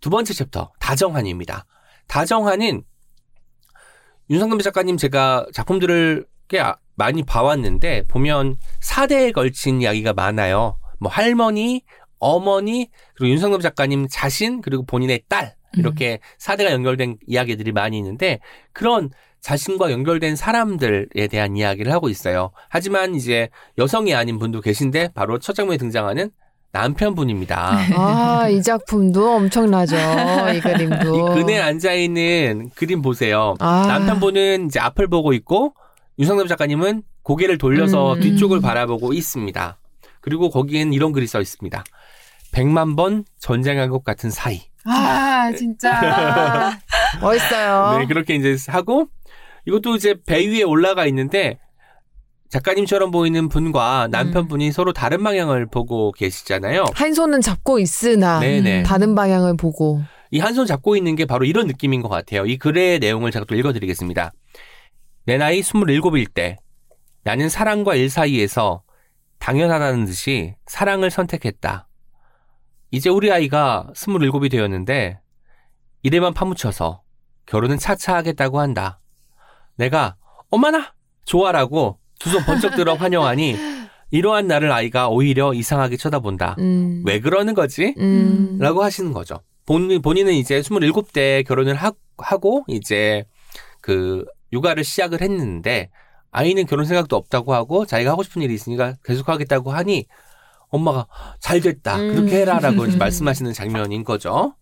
[0.00, 1.66] 두 번째 챕터 다정한입니다.
[2.06, 2.84] 다정한은
[4.30, 10.78] 윤상금 작가님 제가 작품들을 꽤 아- 많이 봐왔는데 보면 4대에 걸친 이야기가 많아요.
[11.00, 11.82] 뭐 할머니,
[12.20, 18.38] 어머니, 그리고 윤상금 작가님 자신 그리고 본인의 딸 이렇게 4대가 연결된 이야기들이 많이 있는데
[18.72, 19.10] 그런
[19.48, 22.50] 자신과 연결된 사람들에 대한 이야기를 하고 있어요.
[22.68, 26.30] 하지만 이제 여성이 아닌 분도 계신데 바로 첫 장면에 등장하는
[26.72, 27.78] 남편분입니다.
[27.96, 29.96] 아, 이 작품도 엄청나죠.
[30.54, 31.16] 이 그림도.
[31.16, 33.54] 이 그네 앉아 있는 그림 보세요.
[33.60, 33.86] 아.
[33.88, 35.72] 남편분은 이제 앞을 보고 있고
[36.18, 38.20] 윤상남 작가님은 고개를 돌려서 음.
[38.20, 39.78] 뒤쪽을 바라보고 있습니다.
[40.20, 41.84] 그리고 거기엔 이런 글이 써 있습니다.
[42.52, 44.60] 100만 번 전쟁한 것 같은 사이.
[44.84, 46.78] 아, 진짜.
[47.22, 47.98] 멋있어요.
[47.98, 49.08] 네, 그렇게 이제 하고
[49.68, 51.58] 이것도 이제 배 위에 올라가 있는데
[52.48, 56.86] 작가님처럼 보이는 분과 남편분이 서로 다른 방향을 보고 계시잖아요.
[56.94, 58.84] 한 손은 잡고 있으나 네네.
[58.84, 60.00] 다른 방향을 보고.
[60.30, 62.46] 이 한 손 잡고 있는 게 바로 이런 느낌인 것 같아요.
[62.46, 64.32] 이 글의 내용을 제가 또 읽어드리겠습니다.
[65.26, 66.56] 내 나이 27일 때
[67.24, 68.82] 나는 사랑과 일 사이에서
[69.38, 71.88] 당연하다는 듯이 사랑을 선택했다.
[72.90, 75.20] 이제 우리 아이가 27이 되었는데
[76.02, 77.02] 이래만 파묻혀서
[77.44, 79.00] 결혼은 차차 하겠다고 한다.
[79.78, 80.16] 내가
[80.50, 80.92] 엄마나
[81.24, 83.56] 좋아라고 두 손 번쩍 들어 환영하니
[84.10, 86.56] 이러한 나를 아이가 오히려 이상하게 쳐다본다.
[86.58, 87.02] 음.
[87.06, 87.94] 왜 그러는 거지?
[87.98, 88.58] 음.
[88.58, 89.40] 라고 하시는 거죠.
[89.66, 93.24] 본, 본인은 이제 27대 결혼을 하, 하고 이제
[93.80, 95.90] 그 육아를 시작을 했는데
[96.30, 100.06] 아이는 결혼 생각도 없다고 하고 자기가 하고 싶은 일이 있으니까 계속 하겠다고 하니
[100.70, 101.06] 엄마가
[101.40, 101.96] 잘 됐다.
[102.00, 102.14] 음.
[102.14, 104.54] 그렇게 해라 라고 이제 말씀하시는 장면인 거죠.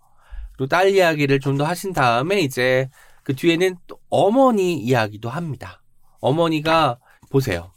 [0.57, 2.89] 그리고 딸 이야기를 좀 더 하신 다음에 이제
[3.27, 5.83] 그 뒤에는 또 어머니 이야기도 합니다.
[6.21, 6.99] 어머니가
[7.29, 7.73] 보세요.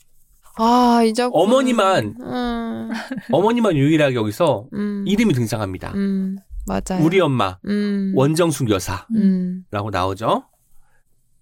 [0.58, 1.42] 아, 이 작품.
[1.42, 2.90] 어머니만 음.
[3.32, 5.04] 어머니만 유일하게 여기서 음.
[5.08, 5.94] 이름이 등장합니다.
[5.96, 6.38] 음.
[6.68, 7.04] 맞아요.
[7.04, 8.14] 우리 엄마 음.
[8.16, 9.08] 원정숙 여사.
[9.16, 9.66] 음.
[9.72, 10.44] 라고 나오죠.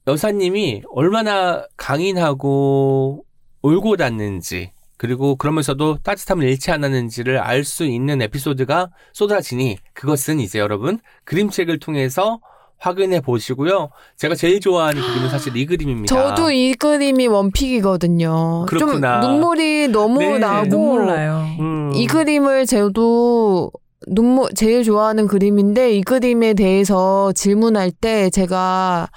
[0.08, 3.26] 여사님이 얼마나 강인하고
[3.62, 11.00] 올고 닿는지 그리고 그러면서도 따뜻함을 잃지 않았는지를 알 수 있는 에피소드가 쏟아지니 그것은 이제 여러분
[11.26, 12.40] 그림책을 통해서
[12.80, 13.90] 확인해 보시고요.
[14.18, 16.14] 제가 제일 좋아하는 그림은 사실 이 그림입니다.
[16.14, 18.66] 저도 이 그림이 원픽이거든요.
[18.68, 19.22] 그렇구나.
[19.22, 21.48] 좀 눈물이 너무 네, 나고 눈물 나요.
[21.60, 21.92] 음.
[21.96, 23.72] 이 그림을 저도
[24.08, 29.10] 눈물 제일 좋아하는 그림인데 이 그림에 대해서 질문할 때 제가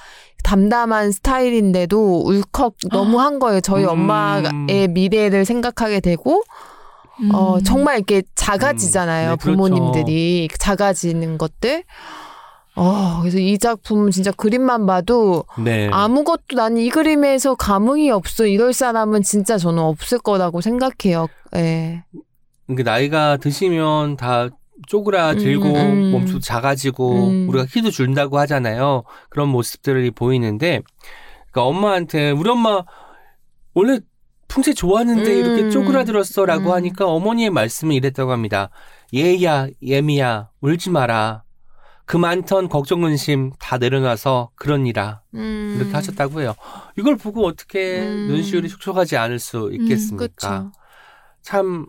[0.43, 3.61] 담담한 스타일인데도 울컥 너무 한 거예요.
[3.61, 3.91] 저희 음.
[3.91, 6.43] 엄마의 미래를 생각하게 되고
[7.35, 7.63] 어 음.
[7.63, 9.33] 정말 이렇게 작아지잖아요.
[9.33, 9.37] 음.
[9.37, 9.57] 네, 그렇죠.
[9.57, 11.85] 부모님들이 작아지는 것들.
[12.81, 15.91] 어 그래서 이 작품 진짜 그림만 봐도 네.
[15.93, 21.27] 아무것도 난 이 그림에서 감흥이 없어 이럴 사람은 진짜 저는 없을 거라고 생각해요.
[21.57, 22.05] 예.
[22.75, 24.49] 그 나이가 드시면 다
[24.87, 26.11] 쪼그라들고 음, 음.
[26.13, 27.49] 몸도 작아지고 음.
[27.51, 29.03] 우리가 키도 줄다고 하잖아요.
[29.29, 30.81] 그런 모습들이 보이는데
[31.53, 32.83] 그러니까 엄마한테 우리 엄마
[33.75, 34.01] 원래
[34.49, 35.39] 풍채 음.
[35.39, 36.73] 이렇게 쪼그라들었어라고 음.
[36.73, 38.71] 하니까 어머니의 말씀이 이랬다고 합니다.
[39.15, 41.43] 얘야 예미야 울지 마라.
[42.11, 45.77] 그 많던 걱정 근심 다 내려놔서 그러니라 음.
[45.79, 46.57] 이렇게 하셨다고 해요.
[46.99, 48.27] 이걸 보고 어떻게 음.
[48.27, 50.27] 눈시울이 촉촉하지 않을 수 있겠습니까?
[50.27, 50.73] 그쵸.
[51.41, 51.87] 참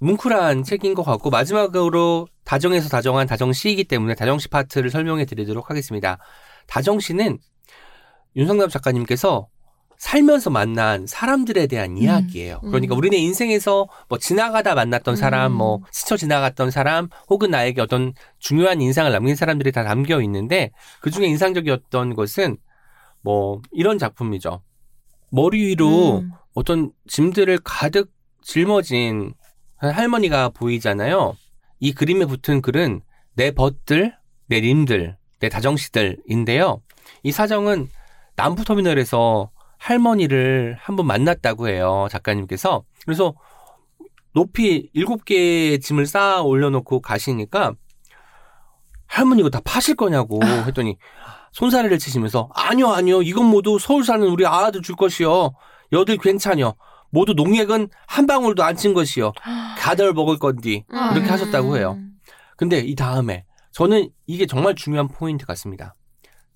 [0.00, 6.18] 뭉클한 책인 것 같고 마지막으로 다정에서 다정한 다정시이기 때문에 다정시 파트를 설명해 드리도록 하겠습니다.
[6.66, 7.38] 다정시는
[8.36, 9.48] 윤성남 작가님께서
[9.98, 12.60] 살면서 만난 사람들에 대한 이야기예요.
[12.62, 12.70] 음.
[12.70, 15.58] 그러니까 우리네 인생에서 뭐 지나가다 만났던 사람, 음.
[15.58, 20.70] 뭐 스쳐 지나갔던 사람, 혹은 나에게 어떤 중요한 인상을 남긴 사람들이 다 담겨 있는데
[21.00, 22.56] 그 중에 인상적이었던 것은
[23.22, 24.62] 뭐 이런 작품이죠.
[25.30, 26.30] 머리 위로 음.
[26.54, 28.10] 어떤 짐들을 가득
[28.42, 29.34] 짊어진
[29.76, 31.36] 할머니가 보이잖아요.
[31.80, 33.02] 이 그림에 붙은 글은
[33.34, 34.14] 내 벗들,
[34.46, 36.82] 내 님들, 내 다정시들인데요.
[37.22, 37.88] 이 사정은
[38.36, 42.06] 남부터미널에서 할머니를 한번 만났다고 해요.
[42.10, 42.84] 작가님께서.
[43.04, 43.34] 그래서
[44.34, 47.72] 높이 일곱 개의 짐을 쌓아 올려놓고 가시니까
[49.06, 50.96] 할머니 이거 다 파실 거냐고 했더니
[51.52, 55.54] 손사래를 치시면서 아니요 아니요 이건 모두 서울 사는 우리 아들 줄 것이요
[55.92, 56.74] 여들 괜찮여
[57.10, 59.32] 모두 농약은 한 방울도 안 친 것이요
[59.78, 61.30] 가들 먹을 건디 이렇게 음.
[61.30, 61.98] 하셨다고 해요.
[62.56, 65.94] 근데 이 다음에 저는 이게 정말 중요한 포인트 같습니다.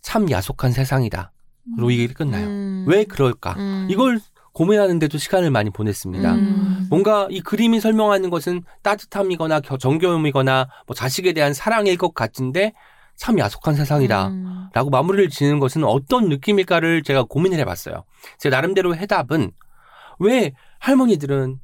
[0.03, 1.33] 참 야속한 세상이다.
[1.77, 2.47] 로 이게 끝나요.
[2.47, 2.85] 음.
[2.89, 3.55] 왜 그럴까?
[3.57, 3.87] 음.
[3.91, 4.21] 이걸
[4.53, 6.35] 고민하는데도 시간을 많이 보냈습니다.
[6.35, 6.87] 음.
[6.91, 12.73] 뭔가 이 그림이 설명하는 것은 따뜻함이거나 겨- 정겨움이거나 뭐 자식에 대한 사랑일 것 같은데
[13.17, 14.29] 참 야속한 세상이다.
[14.29, 14.67] 음.
[14.75, 18.05] 라고 마무리를 지는 것은 어떤 느낌일까를 제가 고민을 해봤어요.
[18.39, 19.53] 제 나름대로 해답은
[20.19, 21.59] 왜 할머니들은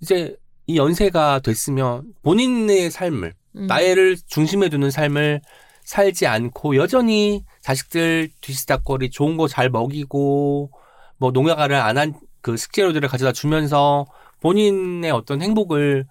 [0.00, 0.36] 이제
[0.66, 3.66] 이 연세가 됐으면 본인의 삶을 음.
[3.66, 5.40] 나이를 중심에 두는 삶을
[5.84, 10.70] 살지 않고 여전히 자식들 뒤시닥거리 좋은 거 잘 먹이고
[11.18, 14.04] 뭐 농약을 안 한 그 식재료들을 가져다 주면서
[14.40, 16.06] 본인의 어떤 행복을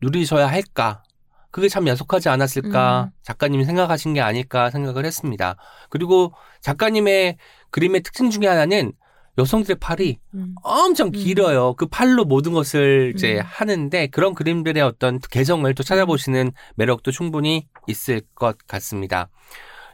[0.00, 1.02] 누리셔야 할까?
[1.50, 3.04] 그게 참 야속하지 않았을까?
[3.04, 3.10] 음.
[3.22, 5.56] 작가님이 생각하신 게 아닐까 생각을 했습니다.
[5.90, 6.32] 그리고
[6.62, 7.36] 작가님의
[7.70, 8.92] 그림의 특징 중에 하나는
[9.38, 10.54] 여성들의 팔이 음.
[10.62, 11.12] 엄청 음.
[11.12, 11.74] 길어요.
[11.74, 13.42] 그 팔로 모든 것을 이제 음.
[13.44, 19.30] 하는데 그런 그림들의 어떤 개성을 또 찾아보시는 매력도 충분히 있을 것 같습니다.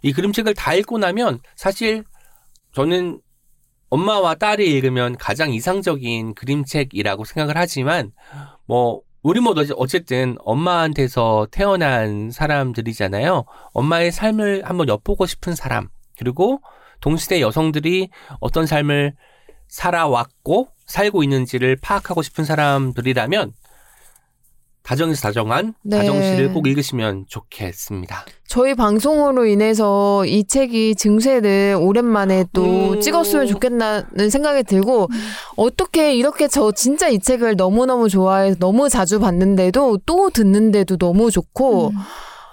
[0.02, 2.04] 이 그림책을 다 읽고 나면 사실
[2.72, 3.20] 저는
[3.90, 8.12] 엄마와 딸이 읽으면 가장 이상적인 그림책이라고 생각을 하지만
[8.66, 13.44] 뭐 우리 뭐 어쨌든 엄마한테서 태어난 사람들이잖아요.
[13.72, 16.60] 엄마의 삶을 한번 엿보고 싶은 사람 그리고
[17.00, 18.10] 동시대 여성들이
[18.40, 19.14] 어떤 삶을
[19.68, 23.52] 살아왔고 살고 있는지를 파악하고 싶은 사람들이라면
[24.88, 25.98] 다정에서 다정한 네.
[25.98, 28.24] 다정시를 꼭 읽으시면 좋겠습니다.
[28.46, 33.00] 저희 방송으로 인해서 이 책이 증세를 오랜만에 또 음.
[33.00, 35.08] 찍었으면 좋겠다는 생각이 들고
[35.56, 41.88] 어떻게 이렇게 저 진짜 이 책을 너무너무 좋아해서 너무 자주 봤는데도 또 듣는데도 너무 좋고
[41.88, 41.94] 음.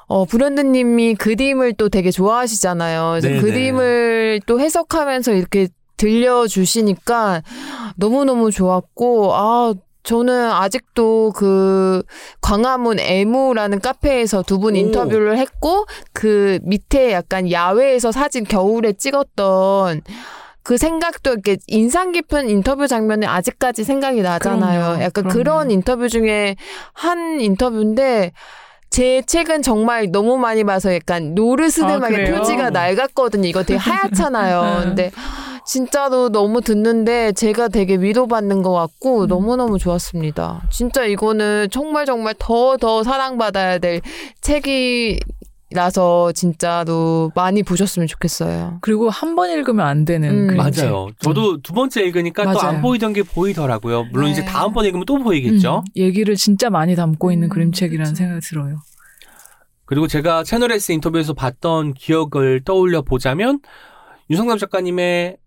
[0.07, 3.11] 어, 브랜드님이 그림을 또 되게 좋아하시잖아요.
[3.11, 3.41] 그래서 네네.
[3.41, 7.41] 그림을 또 해석하면서 이렇게 들려주시니까
[7.95, 9.73] 너무너무 좋았고, 아,
[10.03, 12.03] 저는 아직도 그
[12.41, 14.77] 광화문 애무라는 카페에서 두분 오.
[14.77, 20.01] 인터뷰를 했고, 그 밑에 약간 야외에서 사진 겨울에 찍었던
[20.61, 24.79] 그 생각도 이렇게 인상 깊은 인터뷰 장면이 아직까지 생각이 나잖아요.
[24.79, 25.03] 그럼요.
[25.03, 25.33] 약간 그럼요.
[25.33, 26.55] 그런 인터뷰 중에
[26.93, 28.31] 한 인터뷰인데,
[28.91, 32.31] 제 책은 정말 너무 많이 봐서 약간 노르스름하게 아?
[32.31, 33.47] 표지가 낡았거든요.
[33.47, 34.61] 이거 되게 하얗잖아요.
[34.61, 34.85] 네.
[34.85, 35.11] 근데
[35.65, 39.27] 진짜로 너무 듣는데 제가 되게 위로받는 것 같고 음.
[39.27, 40.67] 너무너무 좋았습니다.
[40.71, 44.01] 진짜 이거는 정말 정말 더 더 사랑받아야 될
[44.41, 45.19] 책이
[45.71, 48.77] 라서 진짜로 많이 보셨으면 좋겠어요.
[48.81, 50.47] 그리고 한 번 읽으면 안 되는 음.
[50.47, 50.85] 그림책.
[50.85, 51.07] 맞아요.
[51.19, 52.59] 저도 두 번째 읽으니까 또.
[52.61, 54.05] 안 보이던 게 보이더라고요.
[54.11, 54.31] 물론 네.
[54.33, 55.83] 이제 다음 번 읽으면 또 보이겠죠.
[55.85, 58.13] 음, 얘기를 진짜 많이 담고 있는 음, 그림책이라는.
[58.15, 58.77] 생각이 들어요.
[59.85, 63.59] 그리고 제가 채널 S 인터뷰에서 봤던 기억을 떠올려 보자면
[64.29, 65.37] 유성남 작가님의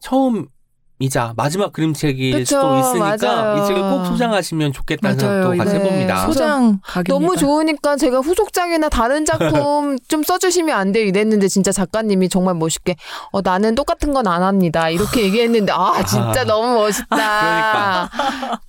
[0.00, 3.62] 처음이자 마지막 그림책일 그쵸, 수도 있으니까 맞아요.
[3.62, 5.42] 이 책을 꼭 소장하시면 좋겠다는 맞아요.
[5.42, 5.84] 생각도 같이 네.
[5.84, 6.26] 해봅니다.
[6.26, 7.12] 소장- 각입니다.
[7.14, 12.96] 너무 좋으니까 제가 후속작이나 다른 작품 좀 써주시면 안 돼요 이랬는데 진짜 작가님이 정말 멋있게
[13.32, 16.44] 어, 나는 똑같은 건 안 합니다 이렇게 얘기했는데 아 진짜 아.
[16.44, 17.08] 너무 멋있다.
[17.16, 18.10] 그러니까.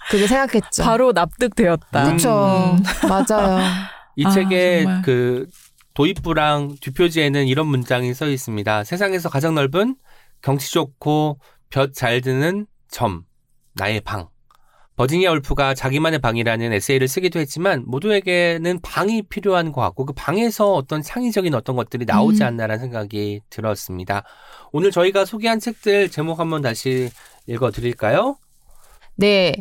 [0.10, 0.84] 그게 생각했죠.
[0.84, 2.12] 바로 납득되었다.
[2.12, 2.76] 그쵸
[3.08, 3.60] 맞아요.
[4.16, 5.02] 이 아, 책의 정말.
[5.02, 5.48] 그
[5.96, 8.84] 도입부랑 뒷표지에는 이런 문장이 써 있습니다.
[8.86, 9.96] 세상에서 가장 넓은
[10.42, 13.24] 경치 좋고 볕 잘 드는 점
[13.76, 14.30] 나의 방.
[15.00, 21.02] 버지니아 울프가 자기만의 방이라는 에세이를 쓰기도 했지만 모두에게는 방이 필요한 것 같고 그 방에서 어떤
[21.02, 22.48] 창의적인 어떤 것들이 나오지 음.
[22.48, 24.24] 않나라는 생각이 들었습니다.
[24.74, 27.10] 오늘 저희가 소개한 책들 제목 한번 다시
[27.48, 28.36] 읽어드릴까요?
[29.16, 29.54] 네.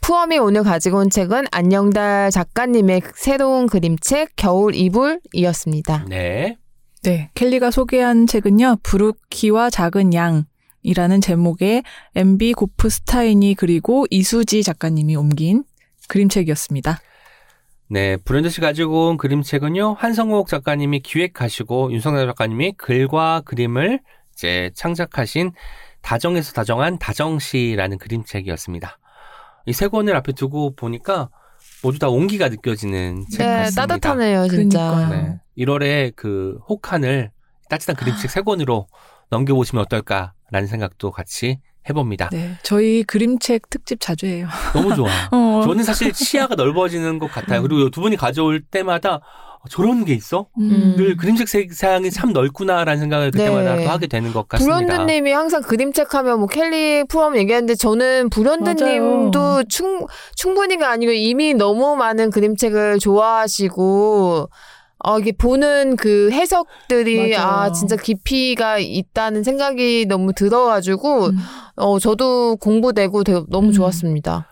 [0.00, 6.06] 푸엄이 오늘 가지고 온 책은 안녕달 작가님의 새로운 그림책 겨울 이불이었습니다.
[6.08, 6.56] 네.
[7.02, 8.78] 네, 켈리가 소개한 책은요.
[8.82, 10.44] 부르키와 작은 양
[10.82, 11.82] 이라는 제목의
[12.14, 15.64] MB 고프스타인이 그리고 이수지 작가님이 옮긴
[16.08, 16.98] 그림책이었습니다.
[17.88, 24.00] 네, 브랜드 씨 가지고 온 그림책은요, 한성옥 작가님이 기획하시고, 윤성남 작가님이 글과 그림을
[24.32, 25.52] 이제 창작하신
[26.02, 28.98] 다정에서 다정한 다정시라는 그림책이었습니다.
[29.66, 31.30] 이 세 권을 앞에 두고 보니까
[31.82, 33.86] 모두 다 온기가 느껴지는 책 네, 같습니다.
[33.86, 35.08] 따뜻하네요, 진짜.
[35.10, 35.40] 네.
[35.58, 37.30] 1월에 그 혹한을
[37.68, 38.86] 따뜻한 그림책 세 권으로
[39.30, 42.28] 넘겨보시면 어떨까라는 생각도 같이 해봅니다.
[42.30, 42.56] 네.
[42.62, 44.48] 저희 그림책 특집 자주 해요.
[44.74, 45.08] 너무 좋아.
[45.32, 45.62] 어.
[45.64, 47.62] 저는 사실 시야가 넓어지는 것 같아요.
[47.62, 49.20] 그리고 두 분이 가져올 때마다
[49.68, 50.46] 저런 게 있어?
[50.58, 50.94] 음.
[50.96, 53.84] 늘 그림책 세상이 참 넓구나라는 생각을 그때마다 네.
[53.84, 54.78] 또 하게 되는 것 같습니다.
[54.78, 60.06] 불현듯님이 항상 그림책 하면 뭐 켈리 프롬 얘기하는데 저는 불현듯님도 충,
[60.36, 64.48] 충분히가 아니고 이미 너무 많은 그림책을 좋아하시고
[65.02, 67.46] 어, 이게 보는 그 해석들이 맞아요.
[67.46, 71.38] 아 진짜 깊이가 있다는 생각이 너무 들어가지고 음.
[71.76, 73.72] 어 저도 공부되고 되게 너무 음.
[73.72, 74.49] 좋았습니다.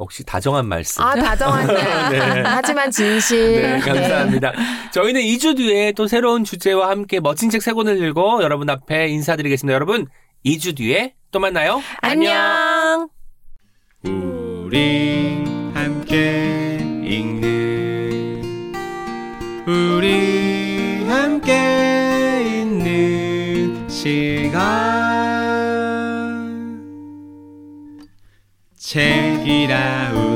[0.00, 1.02] 역시 다정한 말씀.
[1.02, 1.66] 아 다정한
[2.10, 2.42] 네.
[2.44, 3.62] 하지만 진실.
[3.62, 4.52] 네, 감사합니다.
[4.92, 9.74] 저희는 2주 뒤에 또 새로운 주제와 함께 멋진 책 세 권을 들고 여러분 앞에 인사드리겠습니다.
[9.74, 10.06] 여러분,
[10.44, 11.82] 2주 뒤에 또 만나요.
[12.02, 13.08] 안녕.
[14.04, 15.42] 우리
[15.74, 18.42] 함께 읽는
[19.66, 25.05] 우리 함께 있는 시간
[28.86, 30.35] 책이라 우